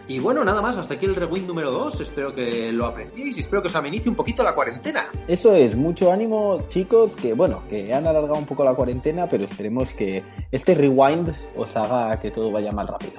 Y 0.10 0.20
bueno, 0.20 0.44
nada 0.46 0.62
más, 0.62 0.78
hasta 0.78 0.94
aquí 0.94 1.06
el 1.06 1.16
rewind 1.16 1.46
número 1.46 1.70
2. 1.70 2.00
Espero 2.00 2.34
que 2.34 2.72
lo 2.72 2.86
apreciéis 2.86 3.36
y 3.36 3.42
espero 3.42 3.62
que 3.62 3.68
os 3.68 3.76
amenice 3.76 4.08
un 4.08 4.16
poquito 4.16 4.42
la 4.42 4.56
cuarentena. 4.56 5.10
Eso 5.28 5.54
es, 5.54 5.76
mucho 5.76 6.12
ánimo 6.12 6.62
chicos, 6.70 7.14
que 7.16 7.34
bueno, 7.34 7.64
que 7.70 7.94
han 7.94 8.08
alargado 8.08 8.36
un 8.36 8.46
poco 8.46 8.64
la 8.64 8.74
cuarentena, 8.74 9.28
pero 9.28 9.44
esperemos 9.44 9.90
que 9.90 10.24
este 10.50 10.76
rewind 10.76 11.34
os 11.58 11.76
haga 11.76 12.18
que 12.22 12.32
todo 12.32 12.52
vaya 12.52 12.72
más 12.72 12.88
rápido. 12.88 13.14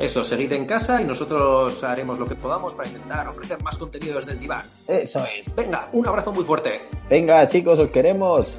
Eso, 0.00 0.24
seguid 0.24 0.52
en 0.52 0.66
casa 0.66 1.00
y 1.00 1.04
nosotros 1.04 1.84
haremos 1.84 2.18
lo 2.18 2.26
que 2.26 2.34
podamos 2.34 2.74
para 2.74 2.88
intentar 2.88 3.28
ofrecer 3.28 3.62
más 3.62 3.78
contenido 3.78 4.18
desde 4.18 4.32
el 4.32 4.40
diván. 4.40 4.64
Eso 4.88 5.24
es. 5.24 5.54
Venga, 5.54 5.88
un 5.92 6.08
abrazo 6.08 6.32
muy 6.32 6.42
fuerte. 6.42 6.88
Venga 7.08 7.46
chicos, 7.46 7.78
os 7.78 7.90
queremos. 7.90 8.58